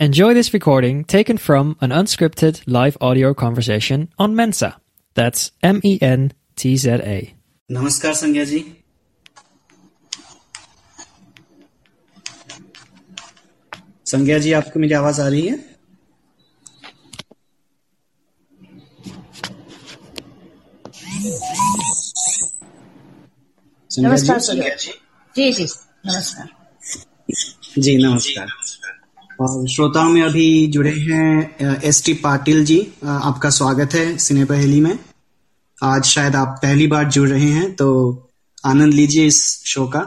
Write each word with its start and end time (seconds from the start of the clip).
Enjoy 0.00 0.34
this 0.34 0.52
recording 0.52 1.04
taken 1.04 1.38
from 1.38 1.76
an 1.80 1.90
unscripted 1.90 2.62
live 2.66 2.96
audio 3.00 3.32
conversation 3.32 4.08
on 4.18 4.34
Mensa. 4.34 4.76
That's 5.14 5.52
M 5.62 5.80
E 5.82 5.98
N 6.02 6.32
T 6.56 6.76
Z 6.76 7.00
A. 7.02 7.34
नमस्कार 7.70 8.14
संज्ञा 8.14 8.44
जी 8.44 8.58
संज्ञा 14.06 14.38
जी 14.38 14.52
आपको 14.52 14.80
मेरी 14.80 14.94
आवाज 14.94 15.20
आ 15.20 15.28
रही 15.28 15.46
है 15.46 15.56
संज्ञा 23.90 23.90
जी 23.90 24.02
नमस्कार 24.02 24.38
संज्ञा 24.48 24.74
जी 24.74 24.92
जी 25.36 25.52
जी 25.52 25.66
नमस्कार 26.06 26.48
जी 27.78 27.96
नमस्कार 27.96 28.44
और 28.46 28.57
श्रोताओं 29.39 30.09
में 30.09 30.21
अभी 30.21 30.67
जुड़े 30.67 30.91
हैं 30.91 31.77
एस 31.85 32.01
टी 32.05 32.13
पाटिल 32.13 32.63
जी 32.65 32.77
आपका 33.07 33.49
स्वागत 33.49 33.93
है 33.93 34.17
सिने 34.17 34.43
पहली 34.45 34.79
में। 34.81 34.97
आज 35.81 36.03
शायद 36.05 36.35
आप 36.35 36.59
पहली 36.63 36.87
बार 36.87 37.09
जुड़ 37.09 37.27
रहे 37.29 37.49
हैं 37.49 37.71
तो 37.75 37.87
आनंद 38.63 38.93
लीजिए 38.93 39.25
इस 39.25 39.41
शो 39.65 39.85
का। 39.87 40.01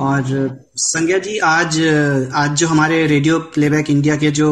और 0.00 0.60
संज्ञा 0.76 1.18
जी 1.18 1.38
आज 1.38 1.80
आज 2.34 2.56
जो 2.58 2.68
हमारे 2.68 3.06
रेडियो 3.06 3.38
प्लेबैक 3.54 3.90
इंडिया 3.90 4.16
के 4.16 4.30
जो 4.30 4.50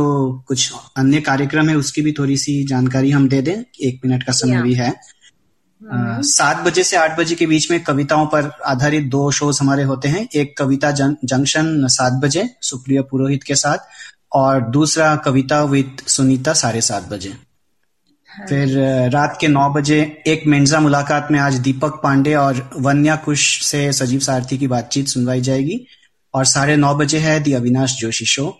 कुछ 0.48 0.72
अन्य 0.96 1.20
कार्यक्रम 1.20 1.68
है 1.68 1.76
उसकी 1.76 2.02
भी 2.02 2.12
थोड़ी 2.12 2.36
सी 2.36 2.62
जानकारी 2.64 3.10
हम 3.10 3.28
दे 3.28 3.42
दें 3.42 3.54
एक 3.82 4.00
मिनट 4.06 4.22
का 4.22 4.32
समय 4.32 4.62
भी 4.62 4.74
है। 4.74 4.92
सात 5.80 6.62
बजे 6.64 6.84
से 6.84 6.96
आठ 6.96 7.18
बजे 7.18 7.34
के 7.34 7.46
बीच 7.46 7.70
में 7.70 7.82
कविताओं 7.84 8.26
पर 8.26 8.50
आधारित 8.66 9.04
दो 9.04 9.30
शोज़ 9.30 9.58
हमारे 9.60 9.82
होते 9.82 10.08
हैं। 10.08 10.28
एक 10.34 10.56
कविता 10.58 10.90
जं, 10.90 11.14
जंक्शन 11.24 11.86
सात 11.86 12.12
बजे 12.12 12.48
सुप्रिया 12.62 13.02
पुरोहित 13.02 13.42
के 13.42 13.54
साथ 13.54 13.78
और 14.32 14.60
दूसरा 14.70 15.16
कविता 15.16 15.62
विद 15.62 15.96
सुनीता 16.06 16.52
साढ़े 16.52 16.80
सात 16.80 17.08
बजे। 17.08 17.36
फिर 18.48 18.78
रात 19.10 19.36
के 19.40 19.48
नौ 19.48 19.68
बजे 19.70 20.22
एक 20.26 20.46
मेंजा 20.46 20.80
मुलाकात 20.80 21.28
में 21.30 21.38
आज 21.40 21.54
दीपक 21.54 22.00
पांडे 22.02 22.34
और 22.34 22.70
वन्या 22.80 23.16
कुश 23.16 23.62
से 23.66 23.92
सजीव 23.92 24.20
सारथी 24.20 24.58
की 24.58 24.66
बातचीत 24.66 25.08
सुनवाई 25.08 25.40
जाएगी 25.40 25.86
और 26.34 26.44
साढ़े 26.44 26.76
नौ 26.76 26.94
बजे 26.94 27.18
है 27.18 27.40
दी 27.40 27.52
अविनाश 27.52 27.96
जोशी 27.96 28.24
शो 28.24 28.58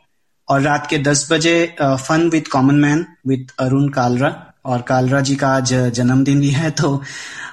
और 0.48 0.60
रात 0.60 0.86
के 0.90 0.98
दस 0.98 1.28
बजे 1.32 1.76
fun 1.82 2.28
with 2.32 2.48
common 2.48 2.74
man 2.74 3.06
with 3.26 3.50
Arun 3.58 3.88
Kalra. 3.88 4.53
और 4.64 4.82
कालरा 4.82 5.20
जी 5.20 5.36
का 5.36 5.48
आज 5.48 5.74
जन्मदिन 5.74 6.40
भी 6.40 6.50
है 6.50 6.70
तो 6.70 7.02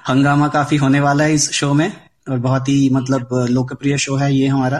हंगामा 0.09 0.47
काफ़ी 0.47 0.77
होने 0.77 0.99
वाला 0.99 1.23
है 1.23 1.33
इस 1.33 1.51
शो 1.51 1.73
में 1.73 1.91
और 2.29 2.39
बहुत 2.39 2.69
ही 2.69 2.89
मतलब 2.89 3.47
लोकप्रिय 3.49 3.97
शो 3.97 4.15
है 4.15 4.33
ये 4.35 4.47
हमारा। 4.47 4.79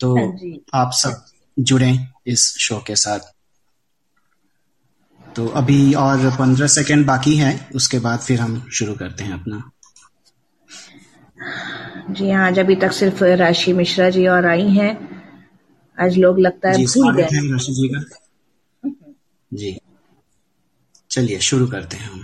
तो 0.00 0.16
हाँ 0.16 0.82
आप 0.82 0.90
सब 0.92 1.24
जुड़े 1.58 1.98
इस 2.26 2.54
शो 2.58 2.78
के 2.86 2.96
साथ। 2.96 3.20
तो 5.36 5.46
अभी 5.46 5.94
और 5.94 6.30
पंद्रह 6.30 6.66
सेकंड 6.66 7.06
बाकी 7.06 7.36
है 7.36 7.68
उसके 7.74 7.98
बाद 7.98 8.18
फिर 8.18 8.40
हम 8.40 8.68
शुरू 8.72 8.94
करते 8.94 9.24
हैं 9.24 9.32
अपना। 9.32 9.70
जी 12.10 12.30
हाँ 12.30 12.46
आज 12.46 12.58
अभी 12.58 12.76
तक 12.76 12.92
सिर्फ़ 12.92 13.24
राशि 13.24 13.72
मिश्रा 13.72 14.10
जी 14.10 14.26
और 14.26 14.46
आई 14.46 14.68
हैं। 14.70 14.92
आज 15.98 16.16
लोग 16.18 16.38
लगता 16.38 16.68
है 16.68 16.74
जी 16.74 16.84
भूल 16.86 17.16
गए। 17.16 17.28
रशी 17.54 17.72
जी 17.72 17.88
का। 17.88 18.00
जी। 19.54 19.78
चलिए 21.12 21.38
शुरू 21.46 21.66
करते 21.68 21.96
हैं 21.96 22.08
हम। 22.10 22.20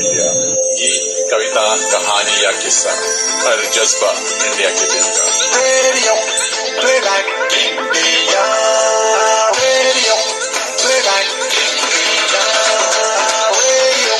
गीत 0.00 1.06
कविता 1.30 1.64
कहानी 1.92 2.36
या 2.44 2.50
किस्सा 2.62 2.92
हर 3.40 3.62
जज्बा 3.74 4.10
इंडिया 4.10 4.70
के 4.70 4.84
दिल 4.92 5.06
का। 5.16 5.24
Radio 5.56 6.14
playback 6.80 7.26
India 7.54 8.44
radio 9.58 10.16
playback 10.82 11.28
radio 13.56 14.16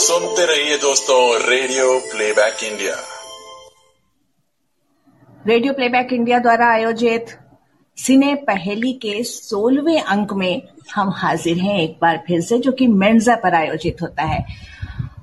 सुनते 0.00 0.46
रहिए 0.46 0.76
दोस्तों 0.78 1.20
radio 1.48 1.86
playback 2.12 2.64
India 2.64 2.96
radio 5.44 5.72
playback 5.72 6.12
India 6.12 6.38
द्वारा 6.38 6.66
आयोजित 6.72 7.36
सिने 8.06 8.34
पहेली 8.34 8.92
के 8.92 9.24
सोलहवें 9.24 10.02
अंक 10.02 10.32
में 10.32 10.62
हम 10.94 11.10
हाजिर 11.10 11.58
हैं 11.58 11.80
एक 11.80 11.98
बार 12.02 12.22
फिर 12.26 12.40
से, 12.40 12.58
जो 12.58 12.72
कि 12.72 12.86
मेंजा 12.86 13.34
पर 13.34 13.54
आयोजित 13.54 13.96
होता 14.02 14.22
है। 14.22 14.46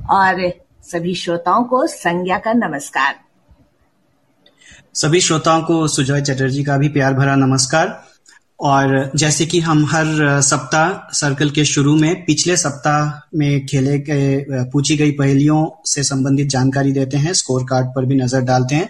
और 0.10 0.52
सभी 0.84 1.16
श्रोताओं 1.16 1.64
को 1.64 1.88
संज्ञा 1.88 2.38
का 2.38 2.54
नमस्कार। 2.54 3.16
सभी 4.94 5.22
श्रोताओं 5.22 5.62
को 5.62 5.88
सुजय 5.88 6.22
चटर्जी 6.22 6.64
का 6.64 6.78
भी 6.78 6.90
प्यार 6.90 7.14
भरा 7.14 7.36
नमस्कार। 7.36 8.04
और 8.60 9.12
जैसे 9.16 9.46
कि 9.46 9.60
हम 9.60 9.86
हर 9.86 10.42
सप्ताह 10.42 11.14
सर्कल 11.14 11.50
के 11.50 11.66
शुरू 11.66 11.96
में, 11.96 12.26
पिछले 12.26 12.58
सप्ताह 12.58 13.28
में 13.38 13.66
खेले 13.66 14.00
गए, 14.00 14.46
पूछी 14.50 14.98
गई 14.98 15.12
पहेलियों 15.12 15.82
से 15.86 16.04
संबंधित 16.04 16.48
जानकारी 16.48 16.92
देते 16.92 17.18
हैं 17.18 17.34
स्कोर 17.34 17.64
कार्ड 17.64 17.88
पर 17.88 18.06
भी 18.06 18.16
नज़र 18.16 18.42
डालते 18.42 18.76
हैं। 18.76 18.90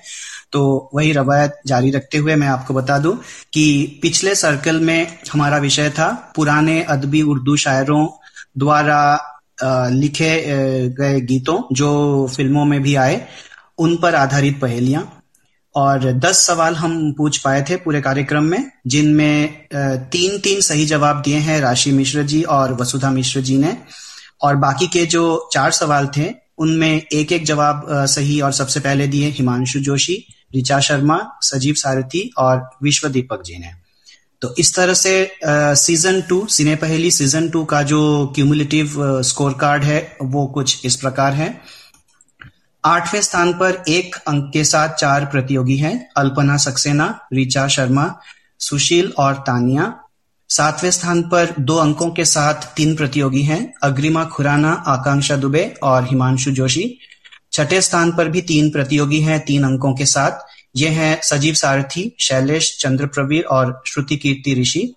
तो 0.54 0.90
वही 0.94 1.12
रवायत 1.12 1.60
जारी 1.68 1.92
रखते 1.92 2.18
हुए 2.18 2.36
मैं 2.36 2.48
आपको 2.48 2.74
बता 2.74 2.98
दूँ 2.98 3.16
कि 3.54 4.00
पिछले 4.02 4.36
सर्कल 4.36 4.80
में 4.80 5.18
हमारा 5.34 5.58
विषय 5.58 5.90
था 5.90 6.10
पुराने 6.36 6.82
अदबी 6.84 7.22
उर्दू 7.22 7.56
शायरों 7.56 8.08
द्वारा 8.58 9.00
लिखे 9.92 10.32
गए 10.98 11.20
गीतों 11.22 11.62
जो 11.76 11.92
फ़िल्मों 12.36 12.66
में 12.66 12.82
भी 12.82 12.96
आए, 12.96 13.22
उन 13.80 13.96
पर 13.98 14.16
आधारित 14.16 14.60
पहेलियाँ। 14.62 15.12
और 15.76 16.12
दस 16.14 16.46
सवाल 16.48 16.76
हम 16.76 17.12
पूछ 17.14 17.38
पाए 17.38 17.62
थे 17.70 17.76
पूरे 17.76 18.02
कार्यक्रम 18.02 18.44
में, 18.44 18.72
जिनमें 18.88 19.68
तीन 20.12 20.38
तीन 20.40 20.62
सही 20.62 20.86
जवाब 20.86 21.22
दिए 21.22 21.38
हैं 21.38 21.60
राशि 21.62 21.92
मिश्र 21.92 22.24
जी 22.24 22.42
और 22.44 22.74
वसुधा 22.74 23.12
मिश्र 23.12 23.42
जी 23.42 23.58
ने। 23.58 23.78
और 24.42 24.56
बाकी 24.56 24.88
के 24.88 25.06
जो 25.06 25.50
चार 25.54 25.72
सवाल 25.72 26.08
थे, 26.18 26.32
उनमें 26.58 27.02
एक 27.04 27.32
एक 27.32 27.46
जवाब 27.46 27.86
सही 28.08 28.40
और 28.42 28.52
सबसे 28.54 28.80
पहले 28.80 29.08
दिए 29.08 29.30
हिमांशु 29.30 29.80
जोशी 29.80 30.24
ऋचा 30.56 30.80
शर्मा, 30.80 31.20
सजीव 31.42 31.74
सारथी 31.74 32.30
और 32.38 32.70
विश्व 32.84 33.08
दीपक 33.10 33.44
जी 33.44 33.58
ने। 33.58 33.72
तो 34.42 34.54
इस 34.58 34.74
तरह 34.76 34.94
से 34.94 35.40
सीज़न 35.46 36.22
टू 36.22 36.46
सिने 36.50 36.76
पहली 36.76 37.12
सीज़न 37.12 37.50
टू 37.50 37.64
का 37.66 37.82
जो 37.84 38.02
क्यूमुलेटिव 38.36 39.22
स्कोर 39.22 39.54
कार्ड 39.54 39.84
है, 39.84 40.18
वो 40.22 40.46
कुछ 40.48 40.86
इस 40.86 40.96
प्रकार 40.96 41.34
है। 41.34 41.50
आठवें 42.84 43.22
स्थान 43.22 43.54
पर 43.54 43.84
एक 43.88 44.16
अंक 44.28 44.50
के 44.54 44.64
साथ 44.64 44.90
चार 44.90 45.26
प्रतियोगी 45.26 45.78
हैं, 45.78 46.10
अल्पना 46.18 46.58
सक्सेना 46.58 47.08
ऋचा 47.34 47.68
शर्मा, 47.68 48.14
सुशील 48.60 49.12
और 49.18 49.34
तानिया। 49.48 49.94
सातवें 50.50 50.92
स्थान 50.92 51.22
पर 51.24 51.54
दो 51.60 51.76
अंकों 51.76 52.10
के 52.12 52.26
साथ 52.26 52.54
तीन 52.76 52.96
प्रतियोगी 52.96 53.42
हैं, 53.42 53.74
अग्रिमा 53.84 54.24
खुराना, 54.26 54.72
आकांक्षा 54.88 55.36
दुबे 55.36 55.64
और 55.84 56.04
हिमांशु 56.04 56.52
जोशी। 56.52 57.00
छठे 57.52 57.82
स्थान 57.82 58.12
पर 58.12 58.30
भी 58.30 58.42
तीन 58.44 58.70
प्रतियोगी 58.70 59.20
हैं 59.22 59.40
तीन 59.46 59.64
अंकों 59.64 59.94
के 59.94 60.06
साथ। 60.06 60.46
ये 60.76 60.90
हैं 60.90 61.20
सजीव 61.24 61.54
सारथी, 61.54 62.12
शैलेश 62.20 62.78
चंद्र 62.82 63.06
प्रवीर 63.08 63.44
और 63.44 63.82
श्रुति 63.88 64.18
कीर्ति 64.18 64.62
ऋषि। 64.62 64.94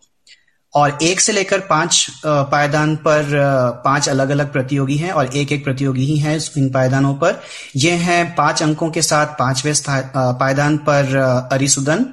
और 0.75 0.99
एक 1.03 1.21
से 1.21 1.33
लेकर 1.33 1.61
पाँच 1.61 2.07
पायदान 2.25 2.95
पर 2.97 3.31
पाँच 3.85 4.09
अलग 4.09 4.31
अलग 4.31 4.53
प्रतियोगी 4.53 4.97
हैं 4.97 5.13
और 5.13 5.37
एक 5.37 5.53
एक 5.53 5.65
प्रतियोगी 5.65 6.05
ही 6.05 6.19
हैं 6.19 6.39
इन 6.59 6.69
पायदानों 6.71 7.15
पर। 7.15 7.41
ये 7.77 7.93
हैं 7.93 8.35
पाँच 8.35 8.63
अंकों 8.63 8.91
के 8.91 9.03
साथ 9.03 9.35
पाँचवें 9.39 9.75
पायदान 10.15 10.77
पर 10.79 11.17
अरिसुदन, 11.53 12.07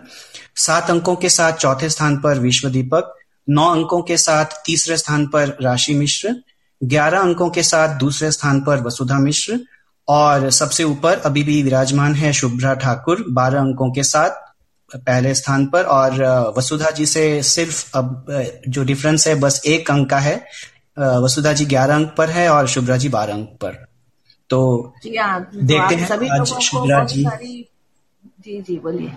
सात 0.55 0.89
अंकों 0.89 1.15
के 1.15 1.29
साथ 1.29 1.53
चौथे 1.53 1.89
स्थान 1.89 2.17
पर 2.17 2.39
विश्व 2.39 2.69
दीपक 2.69 3.13
नौ 3.47 3.69
अंकों 3.71 4.01
के 4.01 4.17
साथ 4.17 4.45
तीसरे 4.65 4.97
स्थान 4.97 5.27
पर 5.27 5.57
राशि 5.61 5.93
मिश्र, 5.93 6.35
ग्यारह 6.81 7.19
अंकों 7.19 7.49
के 7.49 7.63
साथ 7.63 7.97
दूसरे 7.99 8.31
स्थान 8.31 8.61
पर 8.61 8.81
वसुधा 8.83 9.19
मिश्र 9.19 9.59
और 10.07 10.49
सबसे 10.51 10.83
ऊपर 10.83 11.17
अभी 11.19 11.43
भी 11.43 11.61
विराजमान 11.63 12.15
है 12.15 12.31
शुभ्रा 12.33 12.73
ठाकुर 12.75 13.23
बारह 13.29 13.59
अंकों 13.59 13.91
के 13.91 14.03
साथ 14.03 14.45
पहले 14.91 15.33
स्थान 15.35 15.65
पर। 15.65 15.83
और 15.83 16.23
वसुधा 16.57 16.89
जी 16.91 17.05
से 17.05 17.43
सिर्फ़ 17.43 17.97
अब 17.97 18.25
जो 18.67 18.83
डिफरेंस 18.83 19.27
है 19.27 19.35
बस 19.35 19.61
एक 19.65 19.91
अंक 19.91 20.09
का 20.09 20.19
है। 20.19 20.35
वसुधा 20.97 21.53
जी 21.53 21.65
ग्यारह 21.65 21.95
अंक 21.95 22.13
पर 22.17 22.29
है 22.29 22.49
और 22.49 22.67
शुभ्रा 22.67 22.97
जी 22.97 23.09
बारह 23.09 23.33
अंक 23.33 23.49
पर। 23.61 23.85
तो 24.49 24.93
हाँ 25.19 25.41
तो 25.43 25.61
देखते 25.61 25.95
हैं 25.95 26.29
आज 26.39 26.53
शुभ्रा 26.61 27.03
जी। 27.05 27.23
जी 28.39 28.61
जी 28.61 28.77
बोलिए। 28.79 29.11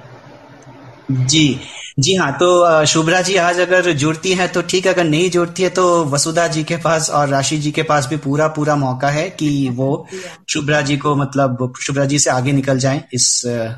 जी 1.11 1.61
जी 1.99 2.15
हाँ 2.15 2.33
तो 2.33 2.87
शुभ्रा 2.87 3.21
जी 3.21 3.37
आज 3.37 3.59
अगर 3.61 3.91
जुड़ती 3.93 4.33
है 4.33 4.47
तो 4.49 4.63
ठीक 4.63 4.87
अगर 4.87 5.05
नहीं 5.05 5.31
जुड़ती 5.31 5.63
है 5.63 5.69
तो 5.69 6.05
वसुधा 6.05 6.47
जी 6.47 6.63
के 6.65 6.77
पास 6.77 7.11
और 7.11 7.29
राशि 7.29 7.57
जी 7.59 7.71
के 7.71 7.83
पास 7.83 8.07
भी 8.07 8.17
पूरा 8.17 8.47
पूरा 8.49 8.77
मौका 8.77 9.09
है 9.09 9.29
कि 9.31 9.69
वो 9.73 10.07
शुभ्रा 10.49 10.81
जी 10.81 10.97
को 10.97 11.15
मतलब 11.17 11.73
शुभ्रा 11.81 12.05
जी 12.05 12.19
से 12.19 12.31
आगे 12.31 12.53
निकल 12.53 12.79
जाएँ 12.79 13.03
इस 13.15 13.27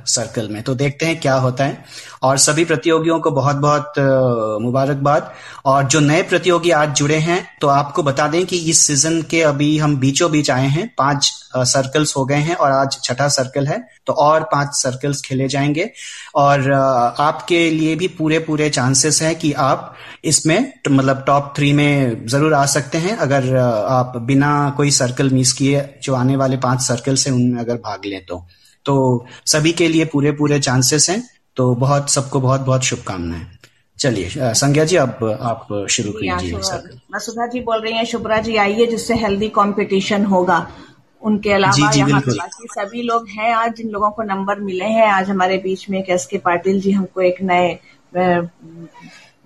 सर्कल 0.06 0.49
में। 0.49 0.62
तो 0.62 0.75
देखते 0.75 1.06
हैं 1.06 1.20
क्या 1.20 1.35
होता 1.35 1.64
है। 1.64 1.85
और 2.23 2.38
सभी 2.38 2.64
प्रतियोगियों 2.64 3.19
को 3.20 3.31
बहुत 3.31 3.56
बहुत 3.56 3.93
मुबारकबाद। 4.62 5.32
और 5.64 5.85
जो 5.85 6.00
नए 6.00 6.23
प्रतियोगी 6.23 6.70
आज 6.70 6.94
जुड़े 6.97 7.17
हैं 7.17 7.44
तो 7.61 7.69
आपको 7.69 8.03
बता 8.03 8.26
दें 8.29 8.44
कि 8.47 8.59
इस 8.70 8.79
सीज़न 8.79 9.20
के 9.23 9.43
अभी 9.43 9.76
हम 9.79 9.97
बीचों 9.97 10.31
बीच 10.32 10.50
आए 10.50 10.67
हैं। 10.67 10.91
पाँच 10.99 11.31
सर्कल्स 11.56 12.17
हो 12.17 12.25
गए 12.25 12.37
हैं 12.37 12.55
और 12.55 12.73
आज 12.73 12.99
छठा 13.05 13.29
सर्कल 13.29 13.67
है 13.67 13.82
तो 14.06 14.12
और 14.12 14.43
पाँच 14.43 14.75
सर्कल्स 14.75 15.20
खेले 15.23 15.49
जाएँगे। 15.49 15.91
और 16.35 16.70
आपके 16.73 17.69
लिए 17.70 17.94
भी 18.02 18.08
पूरे 18.19 18.38
पूरे 18.40 18.69
चांसेस 18.70 19.22
हैं 19.22 19.34
कि 19.38 19.52
आप 19.60 19.94
इसमें 20.25 20.72
मतलब 20.90 21.22
टॉप 21.26 21.52
थ्री 21.56 21.72
में 21.72 22.26
ज़रूर 22.26 22.54
आ 22.54 22.64
सकते 22.69 22.99
हैं। 22.99 23.16
अगर 23.19 23.56
आप 23.56 24.16
बिना 24.26 24.52
कोई 24.76 24.90
सर्कल 24.93 25.31
मिस 25.31 25.52
किए 25.52 25.88
जो 26.02 26.14
आने 26.14 26.37
वाले 26.37 26.56
पाँच 26.58 26.81
सर्कल 26.82 27.14
से 27.16 27.31
उनमें 27.31 27.60
अगर 27.60 27.76
भाग 27.81 28.06
लें 28.06 28.25
तो। 28.26 28.44
तो 28.87 28.94
सभी 29.46 29.72
के 29.72 29.88
लिए 29.88 30.04
पूरे 30.12 30.32
पूरे 30.32 30.58
चांसेस 30.60 31.08
हैं। 31.10 31.22
तो 31.56 31.75
बहुत 31.76 32.10
सबको 32.10 32.40
बहुत 32.40 32.60
बहुत 32.60 32.84
शुभकामनाएँ। 32.84 33.46
चलिए 33.99 34.52
संज्ञा 34.54 34.84
जी 34.84 34.96
अब 34.96 35.19
आप 35.43 35.66
शुरू 35.90 36.12
कीजिए 36.12 36.52
मैं 36.52 37.19
सुधा 37.19 37.46
जी 37.46 37.60
बोल 37.60 37.81
रही 37.81 37.93
हैं 37.94 38.04
शुभ्रा 38.04 38.38
जी 38.40 38.56
आइए 38.56 38.87
जिससे 38.87 39.14
हेल्दी 39.16 39.49
कंपटीशन 39.58 40.25
होगा। 40.25 40.58
उनके 41.22 41.52
अलावा 41.52 41.90
यहाँ 41.96 42.20
बाकी 42.20 42.66
सभी 42.70 43.02
लोग 43.02 43.28
हैं 43.28 43.52
आज 43.54 43.74
जिन 43.76 43.90
लोगों 43.90 44.10
को 44.10 44.22
नंबर 44.22 44.60
मिले 44.60 44.84
हैं 44.84 45.06
आज 45.08 45.30
हमारे 45.30 45.58
बीच 45.58 45.88
में 45.90 46.02
एस 46.04 46.26
के 46.26 46.38
पाटिल 46.38 46.80
जी 46.80 46.92
हमको 46.92 47.20
एक 47.22 47.42
नए 47.42 47.72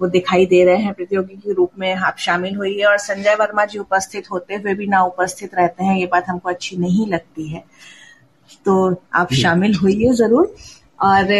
वो 0.00 0.08
दिखाई 0.08 0.46
दे 0.46 0.64
रहे 0.64 0.76
हैं 0.76 0.92
प्रतियोगी 0.94 1.36
के 1.36 1.52
रूप 1.52 1.70
में 1.78 1.94
आप 1.94 2.16
शामिल 2.18 2.56
हुई 2.56 2.78
है 2.78 2.86
और 2.86 2.96
संजय 2.98 3.34
वर्मा 3.34 3.64
जी 3.64 3.78
उपस्थित 3.78 4.30
होते 4.30 4.54
हुए 4.54 4.74
भी 4.74 4.86
ना 4.86 5.02
उपस्थित 5.04 5.54
रहते 5.54 5.84
हैं 5.84 5.96
ये 5.96 6.06
बात 6.06 6.28
हमको 6.28 6.48
अच्छी 6.48 6.76
नहीं 6.76 7.06
लगती 7.06 7.48
है। 7.48 7.64
तो 8.66 8.74
आप 9.14 9.32
शामिल 9.34 9.74
हुई 9.74 10.10
ज़रूर। 10.14 10.54
और 11.02 11.32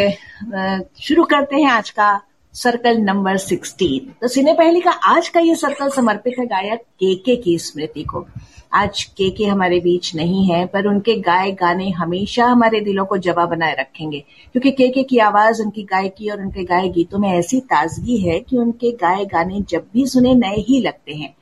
शुरू 1.01 1.25
करते 1.25 1.57
हैं 1.57 1.71
आज 1.71 1.91
का 1.91 2.09
सर्कल 2.57 2.97
नंबर 2.97 3.37
सिक्सटीन 3.37 4.13
तो 4.21 4.29
सिने 4.29 4.53
पहली 4.55 4.81
का 4.81 4.91
आज 4.91 5.29
का 5.29 5.41
ये 5.41 5.55
सर्कल 5.55 5.89
समर्पित 5.89 6.35
है 6.39 6.47
गायक 6.47 6.81
के 6.81 7.15
के 7.15 7.37
की 7.37 7.59
स्मृति 7.59 8.03
को। 8.03 8.27
आज 8.73 9.03
के 9.05 9.31
के 9.31 9.45
हमारे 9.45 9.81
बीच 9.81 10.15
नहीं 10.15 10.47
है, 10.47 10.67
पर 10.67 10.87
उनके 10.87 11.15
गाए 11.21 11.51
गाने 11.53 11.91
हमेशा 11.91 12.47
हमारे 12.47 12.81
दिलों 12.81 13.05
को 13.07 13.17
जवा 13.17 13.47
बनाए 13.47 13.77
रखेंगे। 13.81 14.21
क्योंकि 14.53 14.71
के 14.71 14.89
के 14.89 15.03
की 15.03 15.19
आवाज़ 15.19 15.63
उनकी 15.63 15.83
गायकी 15.83 16.29
और 16.29 16.41
उनके 16.41 16.65
गाए 16.65 16.89
गीतों 16.89 17.19
में 17.19 17.29
ऐसी 17.29 17.61
ताजगी 17.61 18.17
है 18.17 18.41
कि 18.41 18.57
उनके 18.57 18.93
गाए 18.93 19.25
गाने 19.25 19.61
जब 19.61 19.87
भी 19.93 20.07
सुने 20.07 20.35
नए 20.35 20.57
ही 20.57 20.81
लगते 20.81 21.15
हैं। 21.15 21.37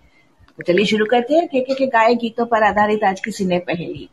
तो 0.57 0.63
चलिए 0.63 0.87
शुरू 0.87 1.07
करते 1.07 1.35
हैं 1.35 1.49
के 1.49 1.61
के 1.61 1.75
के 1.75 1.87
गाए 1.87 2.15
गीतों 2.15 2.47
पर 2.47 2.63
आधारित 2.63 3.05
आज 3.05 3.21
की 3.21 3.31
सिने 3.31 3.59
पहेली। 3.59 4.09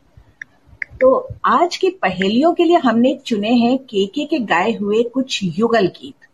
तो 1.02 1.28
आज 1.46 1.78
की 1.78 1.90
पहेलियों 1.90 2.54
के 2.54 2.64
लिए 2.64 2.78
हमने 2.78 3.20
चुने 3.26 3.54
हैं 3.54 3.78
केके 3.78 4.26
के 4.26 4.40
गाए 4.40 4.74
हुए 4.74 5.04
कुछ 5.04 5.40
युगल 5.44 5.88
गीत। 5.88 6.28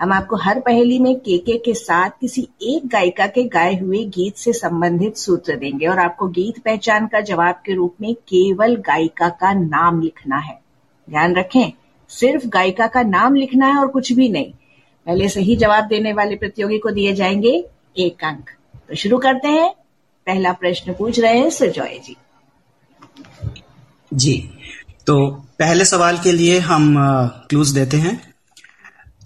हम 0.00 0.12
आपको 0.12 0.36
हर 0.36 0.60
पहेली 0.60 0.98
में 0.98 1.20
केके 1.20 1.58
के 1.58 1.74
साथ 1.74 2.10
किसी 2.20 2.48
एक 2.62 2.88
गायिका 2.88 3.26
के 3.26 3.44
गाए 3.44 3.78
हुए 3.78 4.04
गीत 4.04 4.36
से 4.36 4.52
संबंधित 4.52 5.16
सूत्र 5.16 5.56
देंगे 5.56 5.86
और 5.86 5.98
आपको 5.98 6.28
गीत 6.28 6.58
पहचान 6.58 7.06
का 7.06 7.20
जवाब 7.20 7.54
के 7.54 7.74
रूप 7.74 7.94
में 8.00 8.14
केवल 8.14 8.76
गायिका 8.76 9.28
का 9.28 9.52
नाम 9.52 10.00
लिखना 10.02 10.36
है। 10.36 10.60
ध्यान 11.10 11.34
रखें, 11.36 11.72
सिर्फ़ 12.08 12.46
गायिका 12.46 12.86
का 12.86 13.02
नाम 13.02 13.34
लिखना 13.34 13.66
है 13.66 13.76
और 13.76 13.88
कुछ 13.88 14.12
भी 14.12 14.28
नहीं। 14.28 14.52
पहले 15.06 15.28
सही 15.28 15.56
जवाब 15.56 15.84
देने 15.84 16.12
वाले 16.12 16.36
प्रतियोगी 16.36 16.78
को 16.78 16.90
दिए 16.90 17.14
जाएँगे 17.14 17.64
एक 17.98 18.24
अंक। 18.24 18.50
तो 18.88 18.94
शुरू 18.94 19.18
करते 19.18 19.48
हैं। 19.48 19.72
पहला 20.26 20.52
प्रश्न 20.52 20.94
पूछ 20.94 21.20
रहे 21.20 21.38
हैं 21.38 21.50
सुजॉय 21.50 21.98
जी। 21.98 22.16
जी 24.14 24.50
तो 25.06 25.30
पहले 25.58 25.84
सवाल 25.84 26.18
के 26.18 26.32
लिए 26.32 26.58
हम 26.58 26.94
क्लूज 27.50 27.70
देते 27.70 27.96
हैं। 27.96 28.27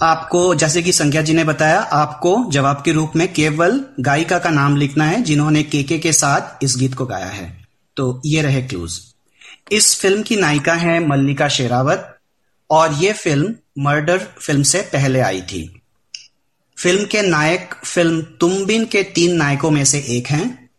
आपको, 0.02 0.54
जैसे 0.54 0.82
कि 0.82 0.92
संख्या 0.92 1.22
जी 1.22 1.34
ने 1.34 1.44
बताया, 1.44 1.80
आपको 1.80 2.50
जवाब 2.50 2.82
के 2.84 2.92
रूप 2.92 3.12
में 3.16 3.32
केवल 3.32 3.84
गायिका 4.00 4.38
का 4.38 4.50
नाम 4.50 4.76
लिखना 4.76 5.04
है, 5.04 5.22
जिन्होंने 5.22 5.62
केके 5.62 5.98
के 5.98 6.12
साथ 6.12 6.64
इस 6.64 6.76
गीत 6.76 6.94
को 6.94 7.06
गाया 7.06 7.26
है। 7.26 7.66
तो 7.96 8.22
ये 8.26 8.42
रहे 8.42 8.62
क्लूज। 8.62 9.00
इस 9.72 10.00
फ़िल्म 10.00 10.22
की 10.22 10.36
नायिका 10.36 10.74
है 10.74 11.08
मल्लिका 11.08 11.48
शेरावत, 11.48 12.18
और 12.70 12.92
ये 12.92 13.12
फ़िल्म 13.12 13.54
मर्डर 13.78 14.18
फ़िल्म 14.18 14.62
से 14.62 14.80
पहले 14.80 15.20
आई 15.20 15.42
थी। 15.42 15.82
फ़िल्म 16.78 17.04
के 17.04 17.22
नायक, 17.22 17.74
फ़िल्म 17.74 18.22
तुम 18.22 18.64
बिन 18.64 18.84
के 18.84 19.02
तीन 19.02 19.36
नायकों 19.36 19.70
में 19.70 19.84
से 19.84 19.98
एक 19.98 20.26
हैं। 20.26 20.70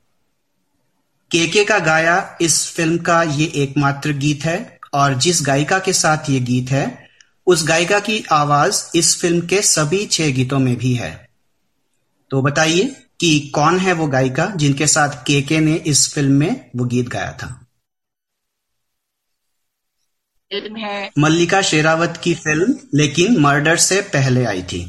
केके 1.31 1.63
का 1.63 1.79
गाया 1.79 2.37
इस 2.41 2.75
फ़िल्म 2.75 2.97
का 2.97 3.23
ये 3.23 3.45
एकमात्र 3.55 4.13
गीत 4.13 4.45
है, 4.45 4.79
और 4.93 5.13
जिस 5.13 5.45
गायिका 5.45 5.79
के 5.79 5.93
साथ 5.93 6.29
ये 6.29 6.39
गीत 6.39 6.71
है 6.71 7.02
उस 7.47 7.67
गायिका 7.67 7.99
की 7.99 8.23
आवाज़ 8.31 8.83
इस 8.95 9.15
फ़िल्म 9.21 9.47
के 9.47 9.61
सभी 9.61 10.05
छह 10.05 10.31
गीतों 10.31 10.59
में 10.59 10.75
भी 10.75 10.93
है। 10.93 11.11
तो 12.31 12.41
बताइए 12.41 12.83
कि 13.19 13.39
कौन 13.55 13.77
है 13.79 13.93
वो 13.93 14.07
गायिका 14.07 14.45
जिनके 14.55 14.87
साथ 14.87 15.23
केके 15.23 15.59
ने 15.59 15.75
इस 15.87 16.13
फ़िल्म 16.13 16.31
में 16.31 16.69
वो 16.75 16.85
गीत 16.85 17.09
गाया 17.09 17.31
था? 17.31 17.47
फ़िल्म 20.51 20.75
है। 20.75 21.11
मल्लिका 21.19 21.61
शेरावत 21.61 22.19
की 22.23 22.33
फ़िल्म 22.33 22.75
लेकिन 22.93 23.39
मर्डर 23.39 23.77
से 23.77 24.01
पहले 24.01 24.45
आई 24.45 24.63
थी। 24.63 24.81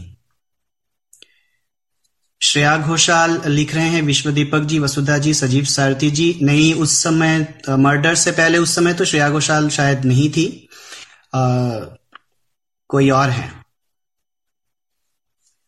श्रेया 2.41 2.77
घोषाल 2.79 3.41
लिख 3.47 3.75
रहे 3.75 3.89
हैं 3.89 4.03
विश्व 4.03 4.31
दीपक 4.31 4.61
जी 4.61 4.79
वसुधा 4.79 5.17
जी 5.19 5.35
सजीव 5.35 5.65
सारथी 5.65 6.11
जी। 6.11 6.39
नहीं 6.43 6.75
उस 6.75 7.03
समय 7.03 7.39
मर्डर 7.71 8.15
से 8.15 8.33
पहले 8.33 8.59
उस 8.59 8.75
समय 8.75 8.95
तो 8.95 9.05
श्रेया 9.05 9.31
घोषाल 9.31 9.69
शायद 9.69 10.05
नहीं 10.05 10.29
थी। 10.31 10.47
आ, 11.35 11.41
कोई 12.95 13.11
और 13.11 13.31
है। 13.31 13.53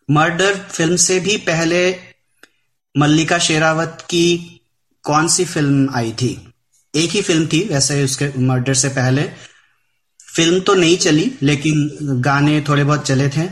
मर्डर 0.09 0.55
फ़िल्म 0.55 0.97
से 0.97 1.21
भी 1.21 1.37
पहले 1.37 1.79
मल्लिका 2.95 3.39
शेरावत 3.39 4.07
की 4.11 4.61
कौन 5.05 5.29
सी 5.29 5.45
फ़िल्म 5.45 5.89
आई 5.95 6.13
थी? 6.13 6.53
एक 6.95 7.11
ही 7.11 7.23
फ़िल्म 7.23 7.47
थी, 7.47 7.63
वैसे 7.65 8.05
उसके 8.05 8.29
मर्डर 8.39 8.75
से 8.75 8.89
पहले। 8.89 9.23
फ़िल्म 10.35 10.61
तो 10.61 10.75
नहीं 10.75 10.97
चली, 10.97 11.39
लेकिन 11.43 12.21
गाने 12.21 12.61
थोड़े 12.61 12.85
बहुत 12.85 13.07
चले 13.07 13.29
थे। 13.29 13.49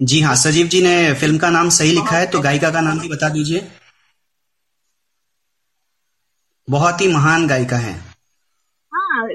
जी 0.00 0.20
हाँ 0.20 0.34
सजीव 0.36 0.66
जी 0.66 0.82
ने 0.82 1.14
फ़िल्म 1.14 1.38
का 1.38 1.50
नाम 1.50 1.68
सही 1.68 1.92
लिखा 1.92 2.16
है 2.16 2.26
तो 2.26 2.40
गायिका 2.40 2.70
का 2.70 2.80
नाम 2.80 3.00
भी 3.00 3.08
बता 3.08 3.28
दीजिए। 3.28 3.68
बहुत 6.68 7.00
ही 7.00 7.08
महान 7.08 7.46
गायिका 7.46 7.76
है। 7.76 8.07